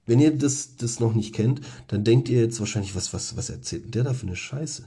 Wenn 0.05 0.21
ihr 0.21 0.37
das, 0.37 0.77
das 0.77 1.01
noch 1.01 1.15
nicht 1.15 1.35
kennt, 1.35 1.63
dann 1.89 2.05
denkt 2.05 2.29
ihr 2.29 2.41
jetzt 2.41 2.61
wahrscheinlich, 2.61 2.95
was, 2.95 3.13
was, 3.13 3.37
was 3.37 3.51
erzählt 3.51 3.95
der 3.95 4.05
da 4.05 4.15
für 4.15 4.27
eine 4.27 4.37
Scheiße? 4.37 4.87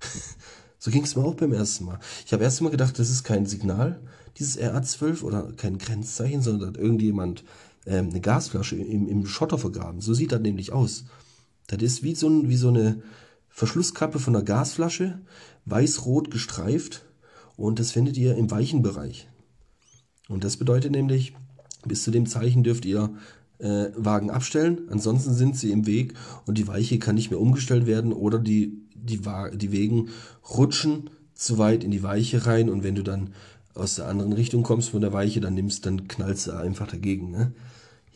so 0.78 0.90
ging 0.90 1.04
es 1.04 1.14
mir 1.14 1.24
auch 1.24 1.34
beim 1.34 1.52
ersten 1.52 1.84
Mal. 1.84 2.00
Ich 2.24 2.32
habe 2.32 2.42
erst 2.42 2.62
mal 2.62 2.70
gedacht, 2.70 2.98
das 2.98 3.10
ist 3.10 3.22
kein 3.22 3.46
Signal, 3.46 4.00
dieses 4.38 4.58
RA12 4.58 5.22
oder 5.22 5.52
kein 5.52 5.78
Grenzzeichen, 5.78 6.42
sondern 6.42 6.70
hat 6.70 6.76
irgendjemand 6.78 7.44
ähm, 7.86 8.10
eine 8.10 8.20
Gasflasche 8.20 8.76
im, 8.76 9.08
im 9.08 9.26
Schotter 9.26 9.58
vergraben. 9.58 10.00
So 10.00 10.14
sieht 10.14 10.32
das 10.32 10.40
nämlich 10.40 10.72
aus. 10.72 11.04
Das 11.66 11.82
ist 11.82 12.02
wie 12.02 12.14
so, 12.14 12.28
ein, 12.28 12.48
wie 12.48 12.56
so 12.56 12.68
eine 12.68 13.02
Verschlusskappe 13.48 14.18
von 14.18 14.36
einer 14.36 14.44
Gasflasche, 14.44 15.20
weiß-rot 15.64 16.30
gestreift 16.30 17.04
und 17.56 17.78
das 17.78 17.92
findet 17.92 18.16
ihr 18.16 18.36
im 18.36 18.50
weichen 18.50 18.82
Bereich. 18.82 19.28
Und 20.28 20.44
das 20.44 20.56
bedeutet 20.56 20.92
nämlich, 20.92 21.34
bis 21.86 22.02
zu 22.02 22.10
dem 22.10 22.26
Zeichen 22.26 22.64
dürft 22.64 22.84
ihr 22.84 23.14
äh, 23.58 23.86
Wagen 23.96 24.30
abstellen, 24.30 24.82
ansonsten 24.90 25.32
sind 25.32 25.56
sie 25.56 25.70
im 25.70 25.86
Weg 25.86 26.14
und 26.44 26.58
die 26.58 26.68
Weiche 26.68 26.98
kann 26.98 27.14
nicht 27.14 27.30
mehr 27.30 27.40
umgestellt 27.40 27.86
werden 27.86 28.12
oder 28.12 28.38
die, 28.38 28.82
die, 28.94 29.20
die 29.54 29.72
Wegen 29.72 30.10
rutschen 30.48 31.10
zu 31.34 31.58
weit 31.58 31.84
in 31.84 31.90
die 31.90 32.02
Weiche 32.02 32.46
rein 32.46 32.68
und 32.68 32.82
wenn 32.82 32.94
du 32.94 33.02
dann 33.02 33.32
aus 33.74 33.96
der 33.96 34.08
anderen 34.08 34.32
Richtung 34.32 34.62
kommst 34.62 34.90
von 34.90 35.00
der 35.00 35.12
Weiche, 35.12 35.40
dann 35.40 35.54
nimmst, 35.54 35.86
dann 35.86 36.08
knallst 36.08 36.46
du 36.46 36.52
einfach 36.52 36.86
dagegen. 36.86 37.30
Ne? 37.30 37.52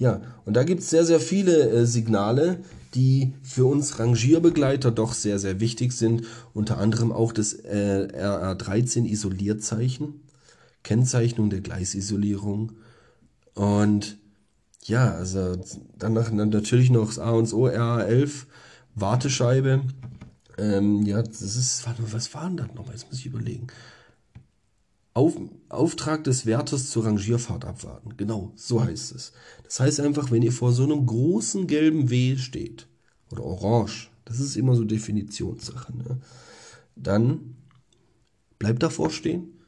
Ja, 0.00 0.22
und 0.46 0.54
da 0.54 0.64
gibt 0.64 0.80
es 0.80 0.88
sehr, 0.88 1.04
sehr 1.04 1.20
viele 1.20 1.68
äh, 1.68 1.84
Signale, 1.84 2.60
die 2.94 3.34
für 3.42 3.66
uns 3.66 3.98
Rangierbegleiter 3.98 4.90
doch 4.90 5.12
sehr, 5.12 5.38
sehr 5.38 5.60
wichtig 5.60 5.92
sind. 5.92 6.24
Unter 6.54 6.78
anderem 6.78 7.12
auch 7.12 7.32
das 7.32 7.52
äh, 7.52 8.08
RA13 8.10 9.04
Isolierzeichen, 9.04 10.22
Kennzeichnung 10.84 11.50
der 11.50 11.60
Gleisisolierung. 11.60 12.72
Und 13.54 14.16
ja, 14.84 15.12
also 15.12 15.56
dann, 15.98 16.14
dann 16.14 16.48
natürlich 16.48 16.88
noch 16.88 17.08
das 17.08 17.18
A 17.18 17.32
und 17.32 17.52
O, 17.52 17.66
RA11, 17.68 18.46
Wartescheibe. 18.94 19.82
Ähm, 20.56 21.02
ja, 21.02 21.20
das 21.20 21.42
ist, 21.42 21.86
was 22.10 22.32
war 22.32 22.46
denn 22.46 22.56
das 22.56 22.68
nochmal? 22.68 22.94
Jetzt 22.94 23.10
muss 23.10 23.18
ich 23.18 23.26
überlegen. 23.26 23.66
Auf, 25.20 25.38
Auftrag 25.68 26.24
des 26.24 26.46
Wärters 26.46 26.88
zur 26.88 27.04
Rangierfahrt 27.04 27.66
abwarten. 27.66 28.16
Genau, 28.16 28.52
so 28.56 28.82
heißt 28.82 29.14
es. 29.14 29.32
Das 29.64 29.78
heißt 29.78 30.00
einfach, 30.00 30.30
wenn 30.30 30.40
ihr 30.40 30.50
vor 30.50 30.72
so 30.72 30.84
einem 30.84 31.04
großen 31.04 31.66
gelben 31.66 32.08
W 32.08 32.38
steht, 32.38 32.88
oder 33.30 33.44
orange, 33.44 34.08
das 34.24 34.40
ist 34.40 34.56
immer 34.56 34.74
so 34.74 34.84
Definitionssache, 34.84 35.94
ne? 35.94 36.20
dann 36.96 37.56
bleibt 38.58 38.82
davor 38.82 39.10
stehen 39.10 39.58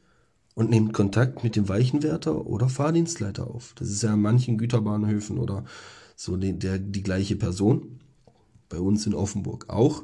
und 0.55 0.71
nehmt 0.71 0.91
Kontakt 0.91 1.43
mit 1.43 1.55
dem 1.55 1.69
Weichenwärter 1.69 2.47
oder 2.47 2.67
Fahrdienstleiter 2.67 3.45
auf. 3.45 3.73
Das 3.75 3.89
ist 3.89 4.01
ja 4.01 4.13
an 4.13 4.21
manchen 4.21 4.57
Güterbahnhöfen 4.57 5.37
oder 5.37 5.65
so 6.15 6.35
die, 6.35 6.57
der, 6.57 6.79
die 6.79 7.03
gleiche 7.03 7.35
Person. 7.35 7.99
Bei 8.69 8.79
uns 8.79 9.05
in 9.05 9.13
Offenburg 9.13 9.69
auch. 9.69 10.01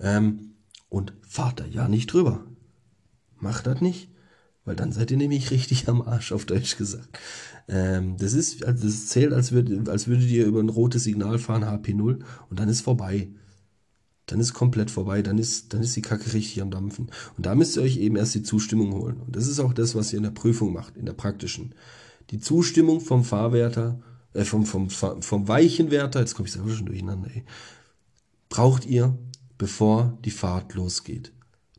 Ähm, 0.00 0.54
und 0.88 1.12
fahrt 1.20 1.60
da 1.60 1.66
ja 1.66 1.88
nicht 1.88 2.10
drüber. 2.10 2.46
Macht 3.38 3.66
das 3.66 3.82
nicht. 3.82 4.08
Weil 4.68 4.76
dann 4.76 4.92
seid 4.92 5.10
ihr 5.10 5.16
nämlich 5.16 5.50
richtig 5.50 5.88
am 5.88 6.02
Arsch, 6.02 6.30
auf 6.30 6.44
Deutsch 6.44 6.76
gesagt. 6.76 7.18
Ähm, 7.68 8.18
das 8.18 8.34
ist, 8.34 8.62
also 8.66 8.84
das 8.84 9.06
zählt, 9.06 9.32
als, 9.32 9.50
würd, 9.50 9.88
als 9.88 10.08
würdet 10.08 10.28
ihr 10.28 10.44
über 10.44 10.60
ein 10.60 10.68
rotes 10.68 11.04
Signal 11.04 11.38
fahren, 11.38 11.64
HP0, 11.64 12.18
und 12.50 12.60
dann 12.60 12.68
ist 12.68 12.82
vorbei. 12.82 13.30
Dann 14.26 14.40
ist 14.40 14.52
komplett 14.52 14.90
vorbei, 14.90 15.22
dann 15.22 15.38
ist, 15.38 15.72
dann 15.72 15.80
ist 15.80 15.96
die 15.96 16.02
Kacke 16.02 16.34
richtig 16.34 16.60
am 16.60 16.70
Dampfen. 16.70 17.10
Und 17.38 17.46
da 17.46 17.54
müsst 17.54 17.76
ihr 17.76 17.82
euch 17.82 17.96
eben 17.96 18.16
erst 18.16 18.34
die 18.34 18.42
Zustimmung 18.42 18.92
holen. 18.92 19.22
Und 19.24 19.34
das 19.34 19.46
ist 19.46 19.58
auch 19.58 19.72
das, 19.72 19.94
was 19.94 20.12
ihr 20.12 20.18
in 20.18 20.24
der 20.24 20.32
Prüfung 20.32 20.74
macht, 20.74 20.98
in 20.98 21.06
der 21.06 21.14
praktischen. 21.14 21.74
Die 22.28 22.38
Zustimmung 22.38 23.00
vom 23.00 23.24
Fahrwärter, 23.24 24.02
äh, 24.34 24.44
vom, 24.44 24.66
vom, 24.66 24.90
vom 24.90 25.48
Weichenwärter, 25.48 26.20
jetzt 26.20 26.34
komme 26.34 26.46
ich 26.46 26.52
selber 26.52 26.72
schon 26.72 26.84
durcheinander, 26.84 27.30
ey, 27.34 27.42
braucht 28.50 28.84
ihr, 28.84 29.16
bevor 29.56 30.18
die 30.26 30.30
Fahrt 30.30 30.74
losgeht. 30.74 31.32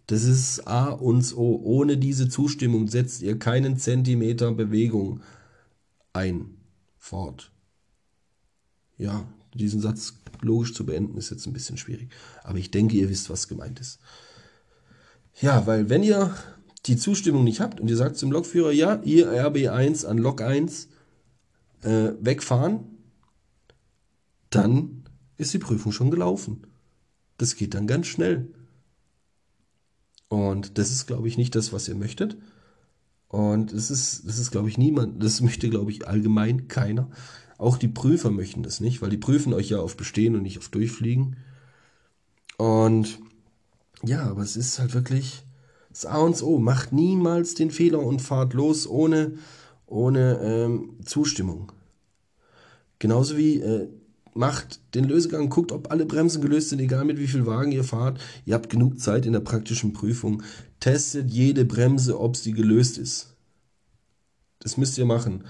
Das 0.09 0.23
ist 0.23 0.67
A 0.67 0.87
und 0.87 1.37
O. 1.37 1.61
Ohne 1.63 1.95
diese 1.95 2.29
Zustimmung 2.29 2.87
setzt 2.87 3.21
ihr 3.21 3.37
keinen 3.37 3.77
Zentimeter 3.77 4.51
Bewegung 4.51 5.21
ein. 6.13 6.57
Fort. 6.97 7.51
Ja, 8.97 9.31
diesen 9.53 9.81
Satz 9.81 10.15
logisch 10.41 10.73
zu 10.73 10.83
beenden 10.83 11.15
ist 11.19 11.29
jetzt 11.29 11.45
ein 11.45 11.53
bisschen 11.53 11.77
schwierig. 11.77 12.09
Aber 12.43 12.57
ich 12.57 12.71
denke, 12.71 12.97
ihr 12.97 13.07
wisst, 13.07 13.29
was 13.29 13.47
gemeint 13.47 13.79
ist. 13.79 13.99
Ja, 15.41 15.67
weil 15.67 15.89
wenn 15.89 16.01
ihr 16.01 16.35
die 16.87 16.97
Zustimmung 16.97 17.43
nicht 17.43 17.59
habt 17.59 17.79
und 17.79 17.87
ihr 17.87 17.97
sagt 17.97 18.17
zum 18.17 18.31
Lokführer, 18.31 18.71
ja, 18.71 18.99
ihr 19.03 19.31
RB1 19.31 20.07
an 20.07 20.17
Lok 20.17 20.41
1 20.41 20.87
äh, 21.83 22.13
wegfahren, 22.19 22.79
dann 24.49 25.03
ist 25.37 25.53
die 25.53 25.59
Prüfung 25.59 25.91
schon 25.91 26.09
gelaufen. 26.09 26.65
Das 27.37 27.55
geht 27.55 27.75
dann 27.75 27.85
ganz 27.85 28.07
schnell. 28.07 28.51
Und 30.29 30.77
das 30.77 30.91
ist, 30.91 31.07
glaube 31.07 31.27
ich, 31.27 31.37
nicht 31.37 31.55
das, 31.55 31.73
was 31.73 31.87
ihr 31.87 31.95
möchtet. 31.95 32.37
Und 33.27 33.73
das 33.73 33.91
ist, 33.91 34.27
das 34.27 34.39
ist, 34.39 34.51
glaube 34.51 34.69
ich, 34.69 34.77
niemand, 34.77 35.23
das 35.23 35.41
möchte, 35.41 35.69
glaube 35.69 35.91
ich, 35.91 36.07
allgemein 36.07 36.67
keiner. 36.67 37.09
Auch 37.57 37.77
die 37.77 37.87
Prüfer 37.87 38.31
möchten 38.31 38.63
das 38.63 38.79
nicht, 38.79 39.01
weil 39.01 39.09
die 39.09 39.17
prüfen 39.17 39.53
euch 39.53 39.69
ja 39.69 39.79
auf 39.79 39.97
Bestehen 39.97 40.35
und 40.35 40.43
nicht 40.43 40.57
auf 40.57 40.69
Durchfliegen. 40.69 41.35
Und 42.57 43.19
ja, 44.03 44.23
aber 44.23 44.41
es 44.41 44.55
ist 44.55 44.79
halt 44.79 44.93
wirklich 44.93 45.43
das 45.89 46.05
A 46.05 46.17
und 46.19 46.41
O. 46.41 46.59
Macht 46.59 46.93
niemals 46.93 47.53
den 47.53 47.71
Fehler 47.71 47.99
und 47.99 48.21
fahrt 48.21 48.53
los 48.53 48.87
ohne, 48.87 49.33
ohne 49.85 50.39
ähm, 50.41 50.97
Zustimmung. 51.03 51.71
Genauso 52.99 53.37
wie 53.37 53.59
äh, 53.59 53.89
macht 54.33 54.79
den 54.95 55.05
Lösegang, 55.05 55.49
guckt, 55.49 55.71
ob 55.71 55.91
alle 55.91 56.05
Bremsen 56.05 56.41
gelöst 56.41 56.69
sind, 56.69 56.79
egal 56.79 57.05
mit 57.05 57.19
wie 57.19 57.27
viel 57.27 57.45
Wagen 57.45 57.71
ihr 57.71 57.83
fahrt. 57.83 58.19
Ihr 58.45 58.55
habt 58.55 58.69
genug 58.69 58.99
Zeit 58.99 59.25
in 59.25 59.33
der 59.33 59.39
praktischen 59.39 59.93
Prüfung. 59.93 60.43
Testet 60.79 61.29
jede 61.29 61.65
Bremse, 61.65 62.19
ob 62.19 62.37
sie 62.37 62.53
gelöst 62.53 62.97
ist. 62.97 63.35
Das 64.59 64.77
müsst 64.77 64.97
ihr 64.97 65.05
machen. 65.05 65.45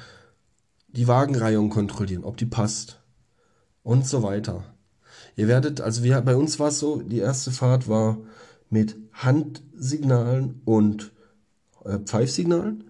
Die 0.87 1.07
Wagenreihung 1.07 1.69
kontrollieren, 1.69 2.23
ob 2.23 2.37
die 2.37 2.45
passt. 2.45 2.99
Und 3.83 4.07
so 4.07 4.23
weiter. 4.23 4.63
Ihr 5.35 5.47
werdet, 5.47 5.81
also 5.81 6.03
wir, 6.03 6.19
bei 6.21 6.35
uns 6.35 6.59
war 6.59 6.69
es 6.69 6.79
so, 6.79 7.01
die 7.01 7.19
erste 7.19 7.51
Fahrt 7.51 7.87
war 7.87 8.17
mit 8.69 8.97
Handsignalen 9.13 10.61
und 10.65 11.11
äh, 11.85 11.99
Pfeifsignalen. 11.99 12.83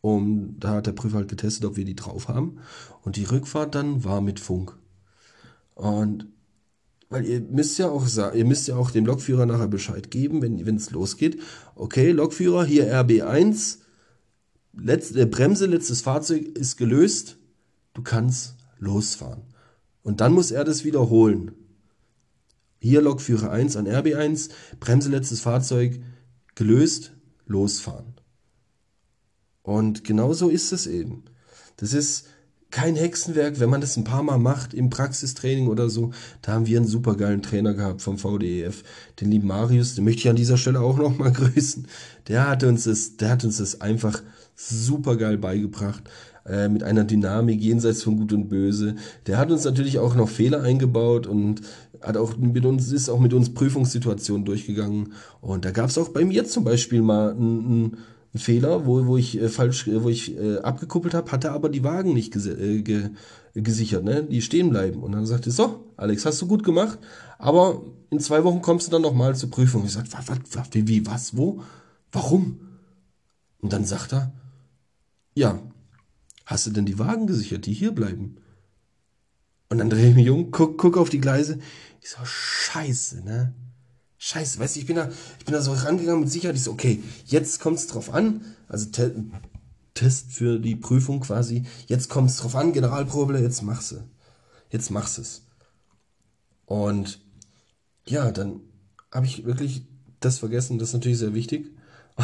Und 0.00 0.58
da 0.60 0.76
hat 0.76 0.86
der 0.86 0.92
Prüfer 0.92 1.18
halt 1.18 1.28
getestet, 1.28 1.64
ob 1.64 1.76
wir 1.76 1.84
die 1.84 1.96
drauf 1.96 2.28
haben. 2.28 2.58
Und 3.02 3.16
die 3.16 3.24
Rückfahrt 3.24 3.74
dann 3.74 4.04
war 4.04 4.20
mit 4.20 4.40
Funk. 4.40 4.79
Und 5.80 6.26
weil 7.08 7.24
ihr 7.24 7.40
müsst 7.40 7.78
ja 7.78 7.88
auch 7.88 8.06
sagen, 8.06 8.36
ihr 8.36 8.44
müsst 8.44 8.68
ja 8.68 8.76
auch 8.76 8.90
dem 8.90 9.06
Lokführer 9.06 9.46
nachher 9.46 9.66
Bescheid 9.66 10.10
geben, 10.10 10.42
wenn 10.42 10.76
es 10.76 10.90
losgeht. 10.90 11.40
Okay, 11.74 12.10
Lokführer, 12.10 12.66
hier 12.66 12.92
RB1, 12.92 13.78
letzte, 14.74 15.22
äh, 15.22 15.24
Bremse, 15.24 15.64
letztes 15.64 16.02
Fahrzeug 16.02 16.56
ist 16.58 16.76
gelöst, 16.76 17.38
du 17.94 18.02
kannst 18.02 18.56
losfahren. 18.78 19.42
Und 20.02 20.20
dann 20.20 20.34
muss 20.34 20.50
er 20.50 20.64
das 20.64 20.84
wiederholen. 20.84 21.52
Hier 22.78 23.00
Lokführer 23.00 23.50
1 23.50 23.76
an 23.76 23.88
RB1, 23.88 24.50
Bremse, 24.80 25.08
letztes 25.08 25.40
Fahrzeug 25.40 25.98
gelöst, 26.56 27.12
losfahren. 27.46 28.14
Und 29.62 30.04
genau 30.04 30.34
so 30.34 30.50
ist 30.50 30.72
es 30.72 30.86
eben. 30.86 31.24
Das 31.78 31.94
ist, 31.94 32.26
kein 32.70 32.96
Hexenwerk, 32.96 33.58
wenn 33.58 33.70
man 33.70 33.80
das 33.80 33.96
ein 33.96 34.04
paar 34.04 34.22
Mal 34.22 34.38
macht 34.38 34.74
im 34.74 34.90
Praxistraining 34.90 35.68
oder 35.68 35.90
so. 35.90 36.12
Da 36.42 36.52
haben 36.52 36.66
wir 36.66 36.78
einen 36.78 36.86
super 36.86 37.16
geilen 37.16 37.42
Trainer 37.42 37.74
gehabt 37.74 38.02
vom 38.02 38.18
VDEF, 38.18 38.84
den 39.20 39.30
lieben 39.30 39.48
Marius, 39.48 39.94
den 39.94 40.04
möchte 40.04 40.20
ich 40.20 40.28
an 40.28 40.36
dieser 40.36 40.56
Stelle 40.56 40.80
auch 40.80 40.96
nochmal 40.96 41.32
grüßen. 41.32 41.86
Der 42.28 42.48
hat 42.48 42.62
uns 42.64 42.84
das, 42.84 43.16
der 43.16 43.30
hat 43.30 43.44
uns 43.44 43.58
das 43.58 43.80
einfach 43.80 44.22
super 44.54 45.16
geil 45.16 45.38
beigebracht, 45.38 46.02
äh, 46.46 46.68
mit 46.68 46.82
einer 46.82 47.04
Dynamik 47.04 47.60
jenseits 47.60 48.02
von 48.02 48.16
Gut 48.16 48.32
und 48.32 48.48
Böse. 48.48 48.96
Der 49.26 49.38
hat 49.38 49.50
uns 49.50 49.64
natürlich 49.64 49.98
auch 49.98 50.14
noch 50.14 50.28
Fehler 50.28 50.62
eingebaut 50.62 51.26
und 51.26 51.62
hat 52.00 52.16
auch 52.16 52.36
mit 52.36 52.64
uns, 52.64 52.92
ist 52.92 53.08
auch 53.08 53.20
mit 53.20 53.34
uns 53.34 53.52
Prüfungssituationen 53.52 54.44
durchgegangen. 54.44 55.12
Und 55.40 55.64
da 55.64 55.70
gab 55.70 55.90
es 55.90 55.98
auch 55.98 56.08
bei 56.10 56.24
mir 56.24 56.46
zum 56.46 56.64
Beispiel 56.64 57.02
mal 57.02 57.32
einen, 57.32 57.98
Fehler, 58.34 58.86
wo, 58.86 59.06
wo 59.06 59.16
ich 59.16 59.40
äh, 59.40 59.48
falsch, 59.48 59.88
wo 59.92 60.08
ich 60.08 60.36
äh, 60.36 60.58
abgekuppelt 60.58 61.14
habe, 61.14 61.32
hatte 61.32 61.52
aber 61.52 61.68
die 61.68 61.82
Wagen 61.82 62.14
nicht 62.14 62.34
äh, 62.36 62.82
ge 62.82 63.10
gesichert, 63.54 64.04
ne? 64.04 64.22
Die 64.22 64.42
stehen 64.42 64.70
bleiben. 64.70 65.02
Und 65.02 65.12
dann 65.12 65.26
sagte 65.26 65.50
er, 65.50 65.52
so, 65.52 65.92
Alex, 65.96 66.24
hast 66.24 66.40
du 66.40 66.46
gut 66.46 66.62
gemacht, 66.62 67.00
aber 67.38 67.82
in 68.10 68.20
zwei 68.20 68.44
Wochen 68.44 68.62
kommst 68.62 68.86
du 68.86 68.92
dann 68.92 69.02
nochmal 69.02 69.34
zur 69.34 69.50
Prüfung. 69.50 69.84
Ich 69.84 69.92
sagte, 69.92 70.12
was, 70.12 70.28
was, 70.52 70.68
wie, 70.72 70.86
wie, 70.86 71.06
was, 71.06 71.36
wo? 71.36 71.62
Warum? 72.12 72.60
Und 73.60 73.72
dann 73.72 73.84
sagt 73.84 74.12
er, 74.12 74.32
ja, 75.34 75.60
hast 76.46 76.66
du 76.66 76.70
denn 76.70 76.86
die 76.86 76.98
Wagen 76.98 77.26
gesichert, 77.26 77.66
die 77.66 77.72
hier 77.72 77.92
bleiben? 77.92 78.36
Und 79.68 79.78
dann 79.78 79.90
drehe 79.90 80.10
ich 80.10 80.16
mich 80.16 80.30
um, 80.30 80.50
guck, 80.50 80.78
guck 80.78 80.96
auf 80.96 81.10
die 81.10 81.20
Gleise. 81.20 81.58
Ich 82.00 82.10
so, 82.10 82.18
scheiße, 82.24 83.24
ne? 83.24 83.54
Scheiße, 84.22 84.58
weißt 84.58 84.76
du, 84.76 84.80
ich 84.80 84.86
bin 84.86 84.96
da, 84.96 85.08
ich 85.38 85.46
bin 85.46 85.54
da 85.54 85.62
so 85.62 85.72
rangegangen 85.72 86.20
mit 86.20 86.30
Sicherheit. 86.30 86.54
Ich 86.54 86.64
so, 86.64 86.72
okay, 86.72 87.02
jetzt 87.24 87.58
kommt 87.58 87.78
es 87.78 87.86
drauf 87.86 88.12
an. 88.12 88.42
Also 88.68 88.90
te 88.90 89.14
Test 89.94 90.32
für 90.32 90.58
die 90.58 90.76
Prüfung 90.76 91.20
quasi. 91.20 91.64
Jetzt 91.86 92.10
kommt 92.10 92.28
es 92.28 92.36
drauf 92.36 92.54
an, 92.54 92.74
Generalprobe, 92.74 93.38
jetzt 93.38 93.62
machst 93.62 93.92
du. 93.92 93.96
Jetzt 94.68 94.90
machst 94.90 95.18
es. 95.18 95.46
Und 96.66 97.18
ja, 98.04 98.30
dann 98.30 98.60
habe 99.10 99.24
ich 99.24 99.46
wirklich 99.46 99.86
das 100.20 100.38
vergessen, 100.38 100.78
das 100.78 100.90
ist 100.90 100.94
natürlich 100.94 101.18
sehr 101.18 101.34
wichtig. 101.34 101.74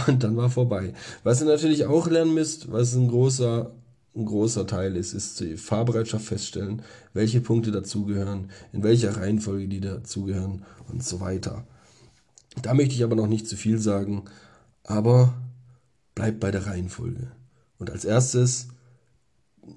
Und 0.07 0.23
dann 0.23 0.37
war 0.37 0.51
vorbei. 0.51 0.93
Was 1.25 1.41
ihr 1.41 1.47
natürlich 1.47 1.87
auch 1.87 2.09
lernen 2.09 2.35
müsst, 2.35 2.71
was 2.71 2.95
ein 2.95 3.09
großer, 3.09 3.75
ein 4.15 4.27
großer 4.27 4.67
Teil 4.67 4.97
ist, 4.97 5.15
ist 5.15 5.41
die 5.41 5.57
Fahrbereitschaft 5.57 6.27
feststellen, 6.27 6.83
welche 7.15 7.41
Punkte 7.41 7.71
dazugehören, 7.71 8.51
in 8.73 8.83
welcher 8.83 9.17
Reihenfolge 9.17 9.67
die 9.67 9.81
dazugehören 9.81 10.63
und 10.89 11.03
so 11.03 11.21
weiter. 11.21 11.67
Da 12.63 12.75
möchte 12.75 12.95
ich 12.95 13.05
aber 13.05 13.17
noch 13.17 13.27
nicht 13.27 13.49
zu 13.49 13.57
viel 13.57 13.79
sagen, 13.79 14.25
aber 14.85 15.35
bleibt 16.15 16.41
bei 16.41 16.51
der 16.51 16.67
Reihenfolge. 16.67 17.31
Und 17.79 17.91
als 17.91 18.05
erstes, 18.05 18.69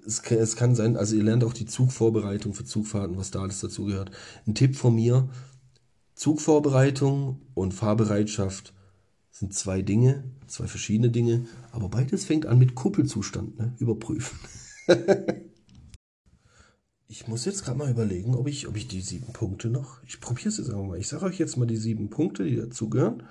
es, 0.06 0.22
es 0.22 0.56
kann 0.56 0.76
sein, 0.76 0.96
also 0.98 1.16
ihr 1.16 1.24
lernt 1.24 1.44
auch 1.44 1.54
die 1.54 1.66
Zugvorbereitung 1.66 2.54
für 2.54 2.66
Zugfahrten, 2.66 3.18
was 3.18 3.32
da 3.32 3.42
alles 3.42 3.60
dazugehört. 3.60 4.12
Ein 4.48 4.56
Tipp 4.56 4.76
von 4.76 4.96
mir, 4.96 5.30
Zugvorbereitung 6.16 7.42
und 7.54 7.74
Fahrbereitschaft 7.74 8.74
sind 9.32 9.54
zwei 9.54 9.82
Dinge, 9.82 10.24
zwei 10.48 10.68
verschiedene 10.68 11.10
Dinge, 11.10 11.46
aber 11.72 11.90
beides 11.90 12.26
fängt 12.26 12.46
an 12.46 12.60
mit 12.60 12.76
Kuppelzustand, 12.76 13.58
ne? 13.58 13.74
überprüfen. 13.80 14.38
ich 17.10 17.28
muss 17.28 17.44
jetzt 17.44 17.66
gerade 17.66 17.78
mal 17.78 17.90
überlegen, 17.92 18.36
ob 18.36 18.48
ich, 18.48 18.68
ob 18.68 18.78
ich 18.78 18.88
die 18.88 19.02
sieben 19.02 19.34
Punkte 19.34 19.70
noch, 19.70 20.02
ich 20.06 20.22
probiere 20.22 20.50
es 20.50 20.58
jetzt 20.58 20.70
einfach 20.70 20.86
mal. 20.86 20.98
Ich 20.98 21.08
sage 21.08 21.26
euch 21.26 21.38
jetzt 21.38 21.58
mal 21.58 21.66
die 21.66 21.76
sieben 21.76 22.10
Punkte, 22.10 22.46
die 22.46 22.56
dazugehören, 22.56 23.24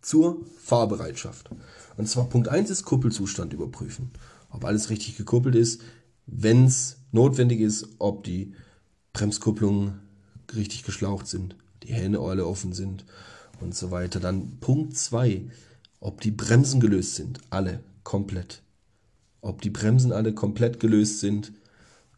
zur 0.00 0.40
Fahrbereitschaft. 0.58 1.50
Und 1.96 2.08
zwar 2.08 2.28
Punkt 2.28 2.48
1 2.48 2.70
ist 2.70 2.84
Kuppelzustand 2.84 3.52
überprüfen. 3.52 4.10
Ob 4.50 4.64
alles 4.64 4.88
richtig 4.88 5.16
gekuppelt 5.16 5.56
ist, 5.56 5.82
wenn 6.26 6.64
es 6.64 6.98
notwendig 7.12 7.60
ist, 7.60 7.88
ob 7.98 8.24
die 8.24 8.54
Bremskupplungen 9.12 10.00
richtig 10.54 10.84
geschlaucht 10.84 11.26
sind 11.26 11.56
die 11.84 11.92
Hähne 11.92 12.18
alle 12.20 12.46
offen 12.46 12.72
sind 12.72 13.04
und 13.60 13.74
so 13.74 13.90
weiter. 13.90 14.20
Dann 14.20 14.58
Punkt 14.60 14.96
2, 14.96 15.42
ob 16.00 16.20
die 16.20 16.30
Bremsen 16.30 16.80
gelöst 16.80 17.14
sind, 17.14 17.40
alle 17.50 17.80
komplett. 18.02 18.62
Ob 19.40 19.60
die 19.60 19.70
Bremsen 19.70 20.12
alle 20.12 20.34
komplett 20.34 20.80
gelöst 20.80 21.20
sind. 21.20 21.52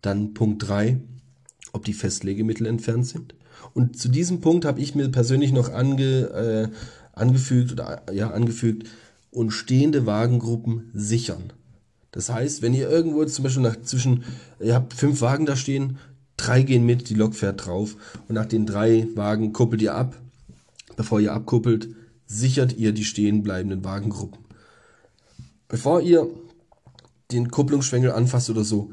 Dann 0.03 0.35
Punkt 0.35 0.67
3, 0.67 0.99
ob 1.73 1.85
die 1.85 1.93
Festlegemittel 1.93 2.67
entfernt 2.67 3.07
sind. 3.07 3.35
Und 3.75 3.99
zu 3.99 4.09
diesem 4.09 4.41
Punkt 4.41 4.65
habe 4.65 4.81
ich 4.81 4.95
mir 4.95 5.09
persönlich 5.09 5.53
noch 5.53 5.73
ange, 5.73 6.03
äh, 6.03 6.69
angefügt 7.13 7.73
oder 7.73 8.03
ja 8.13 8.31
angefügt 8.31 8.89
und 9.31 9.51
stehende 9.51 10.07
Wagengruppen 10.07 10.91
sichern. 10.95 11.53
Das 12.13 12.31
heißt, 12.31 12.63
wenn 12.63 12.75
ihr 12.75 12.89
irgendwo 12.89 13.25
zum 13.25 13.43
Beispiel 13.43 13.63
nach 13.63 13.81
zwischen, 13.83 14.25
ihr 14.61 14.75
habt 14.75 14.95
fünf 14.95 15.21
Wagen 15.21 15.47
da 15.47 15.57
stehen, 15.57 15.99
Drei 16.37 16.63
gehen 16.63 16.85
mit, 16.85 17.09
die 17.09 17.15
Lok 17.15 17.35
fährt 17.35 17.67
drauf 17.67 17.97
und 18.29 18.35
nach 18.35 18.47
den 18.47 18.67
drei 18.67 19.09
Wagen 19.15 19.53
kuppelt 19.53 19.83
ihr 19.83 19.95
ab. 19.95 20.17
Bevor 20.97 21.21
ihr 21.21 21.33
abkuppelt, 21.33 21.89
sichert 22.27 22.77
ihr 22.77 22.93
die 22.93 23.05
stehen 23.05 23.43
bleibenden 23.43 23.85
Wagengruppen. 23.85 24.45
Bevor 25.69 26.01
ihr 26.01 26.29
den 27.33 27.51
Kupplungsschwengel 27.51 28.13
anfasst 28.13 28.51
oder 28.51 28.65
so, 28.65 28.93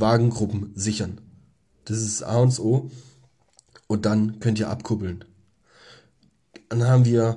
Wagengruppen 0.00 0.72
sichern. 0.74 1.20
Das 1.84 1.98
ist 1.98 2.22
A 2.22 2.38
und 2.38 2.58
O. 2.60 2.90
Und 3.86 4.06
dann 4.06 4.40
könnt 4.40 4.58
ihr 4.58 4.70
abkuppeln. 4.70 5.24
Dann 6.68 6.84
haben 6.84 7.04
wir 7.04 7.36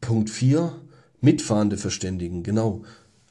Punkt 0.00 0.30
4, 0.30 0.72
Mitfahrende 1.20 1.76
verständigen. 1.76 2.42
Genau 2.42 2.84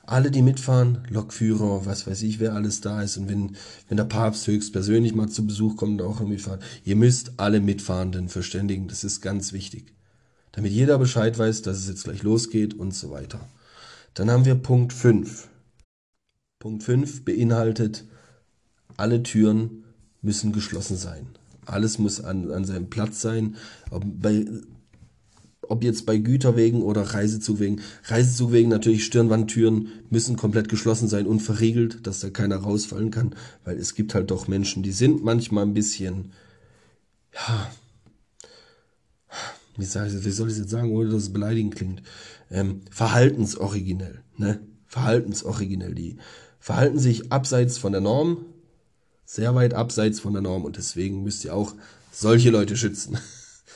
alle, 0.08 0.32
die 0.32 0.42
mitfahren, 0.42 1.00
Lokführer, 1.10 1.86
was 1.86 2.08
weiß 2.08 2.22
ich, 2.24 2.40
wer 2.40 2.54
alles 2.54 2.80
da 2.82 3.02
ist. 3.02 3.18
Und 3.18 3.28
wenn, 3.28 3.58
wenn 3.90 3.98
der 3.98 4.06
Papst 4.06 4.48
höchstpersönlich 4.48 5.14
mal 5.14 5.28
zu 5.28 5.46
Besuch 5.46 5.76
kommt, 5.76 6.02
auch 6.02 6.22
irgendwie 6.22 6.40
fahren. 6.40 6.62
Ihr 6.86 6.96
müsst 6.96 7.34
alle 7.38 7.60
Mitfahrenden 7.60 8.30
verständigen. 8.30 8.88
Das 8.88 9.04
ist 9.04 9.22
ganz 9.22 9.52
wichtig. 9.52 9.94
Damit 10.54 10.72
jeder 10.72 10.98
Bescheid 10.98 11.38
weiß, 11.38 11.62
dass 11.62 11.78
es 11.78 11.90
jetzt 11.90 12.06
gleich 12.06 12.24
losgeht 12.24 12.74
und 12.74 12.96
so 12.96 13.12
weiter. 13.12 13.50
Dann 14.14 14.32
haben 14.32 14.46
wir 14.46 14.56
Punkt 14.56 14.94
5. 14.94 15.50
Punkt 16.60 16.84
5 16.84 17.24
beinhaltet, 17.26 18.06
alle 18.96 19.24
Türen 19.24 19.84
müssen 20.22 20.52
geschlossen 20.52 20.98
sein. 20.98 21.28
Alles 21.66 22.00
muss 22.00 22.22
an, 22.22 22.50
an 22.52 22.66
seinem 22.66 22.90
Platz 22.90 23.22
sein. 23.22 23.58
Bei 23.92 24.46
ob 25.70 25.84
jetzt 25.84 26.06
bei 26.06 26.18
Güterwegen 26.18 26.82
oder 26.82 27.02
Reisezugwegen. 27.02 27.82
Reisezugwegen 28.06 28.70
natürlich 28.70 29.06
Stirnwandtüren 29.06 29.90
müssen 30.10 30.36
komplett 30.38 30.70
geschlossen 30.70 31.08
sein 31.08 31.28
und 31.28 31.42
verriegelt, 31.42 32.08
dass 32.08 32.22
da 32.22 32.30
keiner 32.30 32.58
rausfallen 32.58 33.12
kann, 33.12 33.36
weil 33.64 33.78
es 33.78 33.96
gibt 33.96 34.14
halt 34.14 34.32
doch 34.32 34.48
Menschen, 34.48 34.84
die 34.84 34.92
sind 34.92 35.24
manchmal 35.24 35.66
ein 35.66 35.74
bisschen, 35.74 36.32
ja, 37.34 37.72
wie, 39.78 39.86
sag 39.86 40.08
ich, 40.08 40.26
wie 40.26 40.32
soll 40.32 40.48
ich 40.48 40.54
es 40.54 40.60
jetzt 40.60 40.72
sagen, 40.72 40.92
ohne 40.92 41.10
dass 41.10 41.24
es 41.24 41.34
beleidigend 41.34 41.76
klingt, 41.76 42.02
ähm, 42.50 42.82
verhaltensoriginell, 42.90 44.22
ne? 44.38 44.60
Verhaltensoriginell. 44.88 45.94
Die 45.94 46.18
verhalten 46.68 47.00
sich 47.00 47.32
abseits 47.32 47.78
von 47.78 47.94
der 47.94 48.02
Norm, 48.02 48.44
sehr 49.24 49.56
weit 49.56 49.74
abseits 49.74 50.20
von 50.20 50.34
der 50.34 50.42
Norm 50.42 50.66
und 50.66 50.76
deswegen 50.76 51.24
müsst 51.24 51.46
ihr 51.46 51.56
auch 51.56 51.74
solche 52.12 52.50
Leute 52.50 52.76
schützen. 52.76 53.18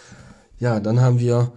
ja, 0.59 0.81
dann 0.81 0.99
haben 0.99 1.17
wir 1.17 1.53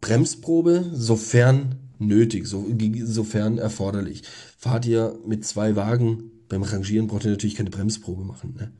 Bremsprobe, 0.00 0.86
sofern 0.94 1.74
nötig, 1.98 2.46
so, 2.46 2.66
sofern 3.04 3.58
erforderlich. 3.58 4.22
Fahrt 4.56 4.86
ihr 4.86 5.18
mit 5.26 5.44
zwei 5.44 5.76
Wagen, 5.76 6.30
beim 6.48 6.62
Rangieren 6.62 7.08
braucht 7.08 7.26
ihr 7.26 7.32
natürlich 7.32 7.56
keine 7.56 7.68
Bremsprobe 7.68 8.24
machen. 8.24 8.54
Ne? 8.58 8.72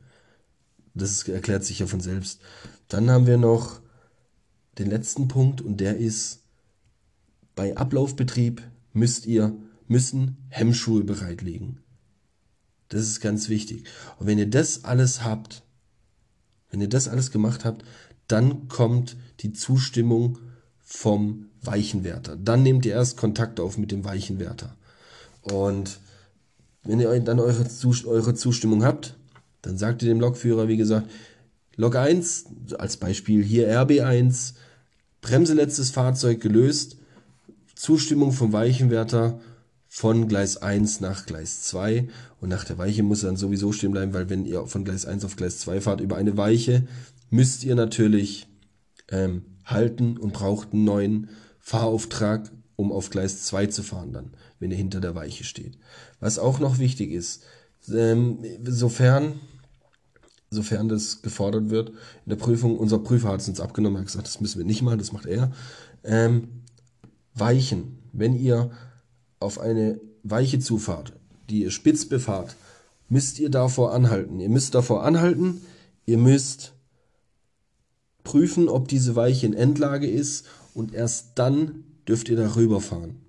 Das 0.95 1.27
erklärt 1.27 1.65
sich 1.65 1.77
ja 1.77 1.85
von 1.85 2.01
selbst. 2.01 2.41
Dann 2.87 3.11
haben 3.11 3.27
wir 3.27 3.37
noch 3.37 3.79
den 4.79 4.89
letzten 4.89 5.27
Punkt 5.27 5.61
und 5.61 5.77
der 5.77 5.97
ist, 5.97 6.39
bei 7.53 7.77
Ablaufbetrieb 7.77 8.63
müsst 8.93 9.27
ihr, 9.27 9.55
müssen 9.93 10.37
Hemmschuhe 10.49 11.03
bereitlegen. 11.03 11.77
Das 12.89 13.03
ist 13.03 13.21
ganz 13.21 13.47
wichtig. 13.47 13.85
Und 14.17 14.27
wenn 14.27 14.39
ihr 14.39 14.49
das 14.49 14.83
alles 14.83 15.23
habt, 15.23 15.61
wenn 16.71 16.81
ihr 16.81 16.89
das 16.89 17.07
alles 17.07 17.29
gemacht 17.29 17.63
habt, 17.63 17.85
dann 18.27 18.67
kommt 18.67 19.15
die 19.41 19.53
Zustimmung 19.53 20.39
vom 20.81 21.45
Weichenwärter. 21.61 22.35
Dann 22.35 22.63
nehmt 22.63 22.85
ihr 22.85 22.93
erst 22.93 23.17
Kontakt 23.17 23.59
auf 23.59 23.77
mit 23.77 23.91
dem 23.91 24.03
Weichenwärter. 24.03 24.75
Und 25.43 25.99
wenn 26.83 26.99
ihr 26.99 27.19
dann 27.19 27.39
eure, 27.39 27.65
eure 28.05 28.33
Zustimmung 28.33 28.83
habt, 28.83 29.15
dann 29.61 29.77
sagt 29.77 30.01
ihr 30.01 30.09
dem 30.09 30.19
Lokführer, 30.19 30.67
wie 30.67 30.77
gesagt, 30.77 31.09
Lok 31.75 31.95
1, 31.95 32.45
als 32.77 32.97
Beispiel 32.97 33.43
hier 33.43 33.71
RB1, 33.71 34.53
Bremse 35.21 35.53
letztes 35.53 35.91
Fahrzeug 35.91 36.41
gelöst, 36.41 36.97
Zustimmung 37.75 38.31
vom 38.31 38.51
Weichenwärter 38.51 39.39
von 39.95 40.27
Gleis 40.27 40.57
1 40.57 41.01
nach 41.01 41.27
Gleis 41.27 41.61
2 41.61 42.07
und 42.41 42.49
nach 42.49 42.63
der 42.63 42.79
Weiche 42.79 43.03
muss 43.03 43.21
er 43.21 43.27
dann 43.27 43.37
sowieso 43.37 43.71
stehen 43.71 43.91
bleiben, 43.91 44.15
weil 44.15 44.27
wenn 44.27 44.43
ihr 44.43 44.65
von 44.65 44.83
Gleis 44.83 45.05
1 45.05 45.23
auf 45.23 45.35
Gleis 45.35 45.59
2 45.59 45.81
fahrt 45.81 46.01
über 46.01 46.17
eine 46.17 46.35
Weiche, 46.35 46.87
müsst 47.29 47.63
ihr 47.63 47.75
natürlich 47.75 48.47
ähm, 49.11 49.43
halten 49.65 50.17
und 50.17 50.33
braucht 50.33 50.73
einen 50.73 50.83
neuen 50.83 51.29
Fahrauftrag, 51.59 52.51
um 52.75 52.91
auf 52.91 53.11
Gleis 53.11 53.43
2 53.43 53.67
zu 53.67 53.83
fahren 53.83 54.13
dann, 54.13 54.31
wenn 54.57 54.71
ihr 54.71 54.77
hinter 54.77 54.99
der 54.99 55.13
Weiche 55.13 55.43
steht. 55.43 55.77
Was 56.19 56.39
auch 56.39 56.57
noch 56.57 56.79
wichtig 56.79 57.11
ist, 57.11 57.43
ähm, 57.93 58.39
sofern, 58.65 59.41
sofern 60.49 60.89
das 60.89 61.21
gefordert 61.21 61.69
wird, 61.69 61.89
in 61.89 62.29
der 62.29 62.37
Prüfung, 62.37 62.79
unser 62.79 62.97
Prüfer 62.97 63.29
hat 63.29 63.41
es 63.41 63.47
uns 63.47 63.59
abgenommen, 63.59 63.99
hat 63.99 64.07
gesagt, 64.07 64.25
das 64.25 64.41
müssen 64.41 64.57
wir 64.57 64.65
nicht 64.65 64.81
machen, 64.81 64.97
das 64.97 65.11
macht 65.11 65.27
er. 65.27 65.51
Ähm, 66.03 66.63
Weichen, 67.35 67.99
wenn 68.11 68.33
ihr 68.35 68.71
auf 69.43 69.59
eine 69.59 69.99
weiche 70.23 70.59
Zufahrt, 70.59 71.13
die 71.49 71.63
ihr 71.63 71.71
spitz 71.71 72.05
befahrt, 72.05 72.55
müsst 73.09 73.39
ihr 73.39 73.49
davor 73.49 73.93
anhalten. 73.93 74.39
Ihr 74.39 74.49
müsst 74.49 74.73
davor 74.73 75.03
anhalten, 75.03 75.61
ihr 76.05 76.17
müsst 76.17 76.73
prüfen, 78.23 78.69
ob 78.69 78.87
diese 78.87 79.15
Weiche 79.15 79.45
in 79.45 79.53
Endlage 79.53 80.09
ist 80.09 80.45
und 80.73 80.93
erst 80.93 81.33
dann 81.35 81.83
dürft 82.07 82.29
ihr 82.29 82.37
darüber 82.37 82.81
fahren. 82.81 83.21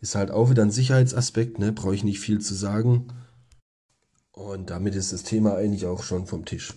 Ist 0.00 0.14
halt 0.14 0.30
auch 0.30 0.50
wieder 0.50 0.62
ein 0.62 0.70
Sicherheitsaspekt, 0.70 1.58
ne? 1.58 1.72
brauche 1.72 1.94
ich 1.94 2.04
nicht 2.04 2.20
viel 2.20 2.40
zu 2.40 2.54
sagen. 2.54 3.08
Und 4.32 4.70
damit 4.70 4.94
ist 4.94 5.12
das 5.12 5.24
Thema 5.24 5.56
eigentlich 5.56 5.86
auch 5.86 6.02
schon 6.02 6.26
vom 6.26 6.44
Tisch. 6.44 6.74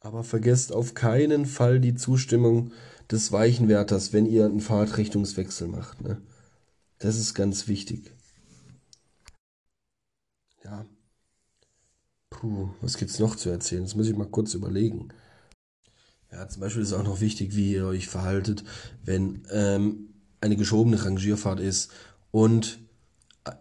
Aber 0.00 0.24
vergesst 0.24 0.72
auf 0.72 0.94
keinen 0.94 1.46
Fall 1.46 1.78
die 1.78 1.94
Zustimmung 1.94 2.72
des 3.10 3.32
Weichenwärters, 3.32 4.12
wenn 4.12 4.26
ihr 4.26 4.46
einen 4.46 4.60
Fahrtrichtungswechsel 4.60 5.68
macht. 5.68 6.00
Ne? 6.00 6.20
Das 7.00 7.16
ist 7.16 7.34
ganz 7.34 7.66
wichtig. 7.66 8.12
Ja. 10.62 10.86
Puh, 12.28 12.68
was 12.80 12.96
gibt's 12.98 13.18
noch 13.18 13.36
zu 13.36 13.48
erzählen? 13.48 13.82
Das 13.82 13.96
muss 13.96 14.06
ich 14.06 14.16
mal 14.16 14.28
kurz 14.28 14.54
überlegen. 14.54 15.08
Ja, 16.30 16.46
zum 16.48 16.60
Beispiel 16.60 16.82
ist 16.82 16.92
auch 16.92 17.02
noch 17.02 17.20
wichtig, 17.20 17.56
wie 17.56 17.72
ihr 17.72 17.86
euch 17.86 18.06
verhaltet, 18.06 18.64
wenn 19.02 19.42
ähm, 19.50 20.14
eine 20.40 20.56
geschobene 20.56 21.02
Rangierfahrt 21.02 21.58
ist 21.58 21.90
und 22.30 22.78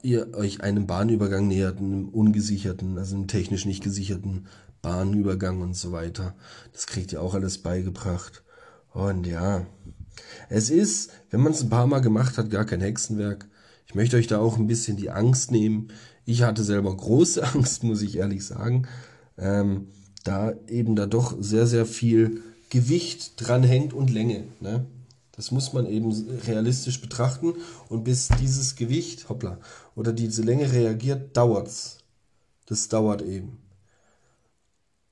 ihr 0.04 0.34
euch 0.34 0.62
einem 0.62 0.86
Bahnübergang 0.86 1.47
nähert, 1.47 1.78
einem 1.78 2.10
ungesicherten, 2.10 2.97
also 2.97 3.15
einem 3.15 3.28
technisch 3.28 3.65
nicht 3.65 3.84
gesicherten 3.84 4.47
Bahnübergang 4.82 5.62
und 5.62 5.75
so 5.75 5.93
weiter. 5.93 6.36
Das 6.73 6.88
kriegt 6.88 7.13
ihr 7.13 7.21
auch 7.21 7.34
alles 7.34 7.60
beigebracht. 7.60 8.43
Und 8.91 9.25
ja, 9.25 9.65
es 10.49 10.69
ist, 10.69 11.12
wenn 11.29 11.41
man 11.41 11.53
es 11.53 11.62
ein 11.62 11.69
paar 11.69 11.88
Mal 11.88 11.99
gemacht 11.99 12.38
hat, 12.38 12.49
gar 12.49 12.65
kein 12.65 12.82
Hexenwerk. 12.82 13.47
Ich 13.88 13.95
möchte 13.95 14.17
euch 14.17 14.27
da 14.27 14.39
auch 14.39 14.58
ein 14.58 14.67
bisschen 14.67 14.97
die 14.97 15.10
Angst 15.10 15.51
nehmen. 15.51 15.89
Ich 16.25 16.43
hatte 16.43 16.63
selber 16.63 16.95
große 16.95 17.43
Angst, 17.53 17.84
muss 17.84 18.01
ich 18.01 18.17
ehrlich 18.17 18.45
sagen, 18.45 18.88
ähm, 19.38 19.88
da 20.23 20.53
eben 20.67 20.95
da 20.95 21.05
doch 21.05 21.36
sehr, 21.39 21.65
sehr 21.65 21.86
viel 21.86 22.41
Gewicht 22.69 23.34
dran 23.38 23.63
hängt 23.63 23.93
und 23.93 24.12
Länge. 24.12 24.43
Ne? 24.60 24.86
Das 25.39 25.51
muss 25.51 25.73
man 25.73 25.86
eben 25.86 26.12
realistisch 26.45 27.01
betrachten. 27.01 27.53
Und 27.88 28.03
bis 28.03 28.27
dieses 28.41 28.75
Gewicht, 28.75 29.29
hoppla, 29.29 29.58
oder 29.95 30.12
diese 30.12 30.41
Länge 30.41 30.71
reagiert, 30.71 31.36
dauert's. 31.36 31.99
Das 32.65 32.89
dauert 32.89 33.21
eben. 33.21 33.58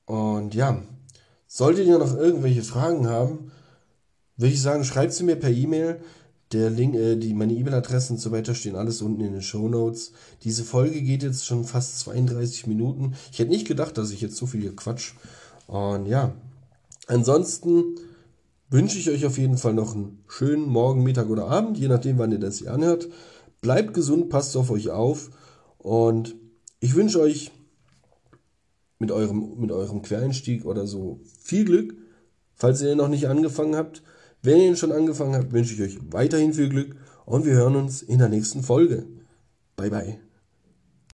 Und 0.04 0.54
ja, 0.54 0.82
solltet 1.46 1.86
ihr 1.86 1.98
noch 1.98 2.14
irgendwelche 2.14 2.62
Fragen 2.62 3.08
haben, 3.08 3.50
würde 4.38 4.54
ich 4.54 4.62
sagen, 4.62 4.84
schreibt 4.84 5.12
sie 5.12 5.24
mir 5.24 5.36
per 5.36 5.50
E-Mail. 5.50 6.00
Der 6.52 6.70
Link, 6.70 6.94
äh, 6.94 7.16
die, 7.16 7.34
meine 7.34 7.52
E-Mail-Adressen 7.52 8.14
und 8.14 8.22
so 8.22 8.30
weiter 8.30 8.54
stehen 8.54 8.76
alles 8.76 9.02
unten 9.02 9.20
in 9.20 9.32
den 9.32 9.42
Show 9.42 9.68
Notes. 9.68 10.12
Diese 10.44 10.64
Folge 10.64 11.02
geht 11.02 11.22
jetzt 11.22 11.44
schon 11.44 11.64
fast 11.64 12.00
32 12.00 12.66
Minuten. 12.66 13.14
Ich 13.30 13.38
hätte 13.38 13.50
nicht 13.50 13.68
gedacht, 13.68 13.98
dass 13.98 14.10
ich 14.10 14.22
jetzt 14.22 14.36
so 14.36 14.46
viel 14.46 14.62
hier 14.62 14.74
quatsch. 14.74 15.12
Und 15.66 16.06
ja, 16.06 16.34
ansonsten 17.06 17.96
wünsche 18.70 18.98
ich 18.98 19.10
euch 19.10 19.26
auf 19.26 19.36
jeden 19.36 19.58
Fall 19.58 19.74
noch 19.74 19.94
einen 19.94 20.24
schönen 20.28 20.66
Morgen, 20.66 21.02
Mittag 21.02 21.28
oder 21.28 21.48
Abend, 21.48 21.76
je 21.76 21.88
nachdem, 21.88 22.18
wann 22.18 22.32
ihr 22.32 22.38
das 22.38 22.58
hier 22.58 22.72
anhört. 22.72 23.08
Bleibt 23.60 23.92
gesund, 23.92 24.30
passt 24.30 24.56
auf 24.56 24.70
euch 24.70 24.90
auf 24.90 25.30
und 25.78 26.34
ich 26.80 26.94
wünsche 26.94 27.20
euch 27.20 27.50
mit 28.98 29.10
eurem, 29.10 29.58
mit 29.58 29.72
eurem 29.72 30.02
Quereinstieg 30.02 30.64
oder 30.64 30.86
so 30.86 31.20
viel 31.40 31.64
Glück, 31.64 31.94
falls 32.54 32.82
ihr 32.82 32.96
noch 32.96 33.08
nicht 33.08 33.28
angefangen 33.28 33.76
habt. 33.76 34.02
Wenn 34.42 34.60
ihr 34.60 34.76
schon 34.76 34.92
angefangen 34.92 35.34
habt, 35.34 35.52
wünsche 35.52 35.74
ich 35.74 35.82
euch 35.82 35.98
weiterhin 36.10 36.54
viel 36.54 36.68
Glück 36.68 36.96
und 37.26 37.44
wir 37.44 37.54
hören 37.54 37.76
uns 37.76 38.02
in 38.02 38.18
der 38.18 38.28
nächsten 38.28 38.62
Folge. 38.62 39.06
Bye 39.76 39.90
bye. 39.90 40.27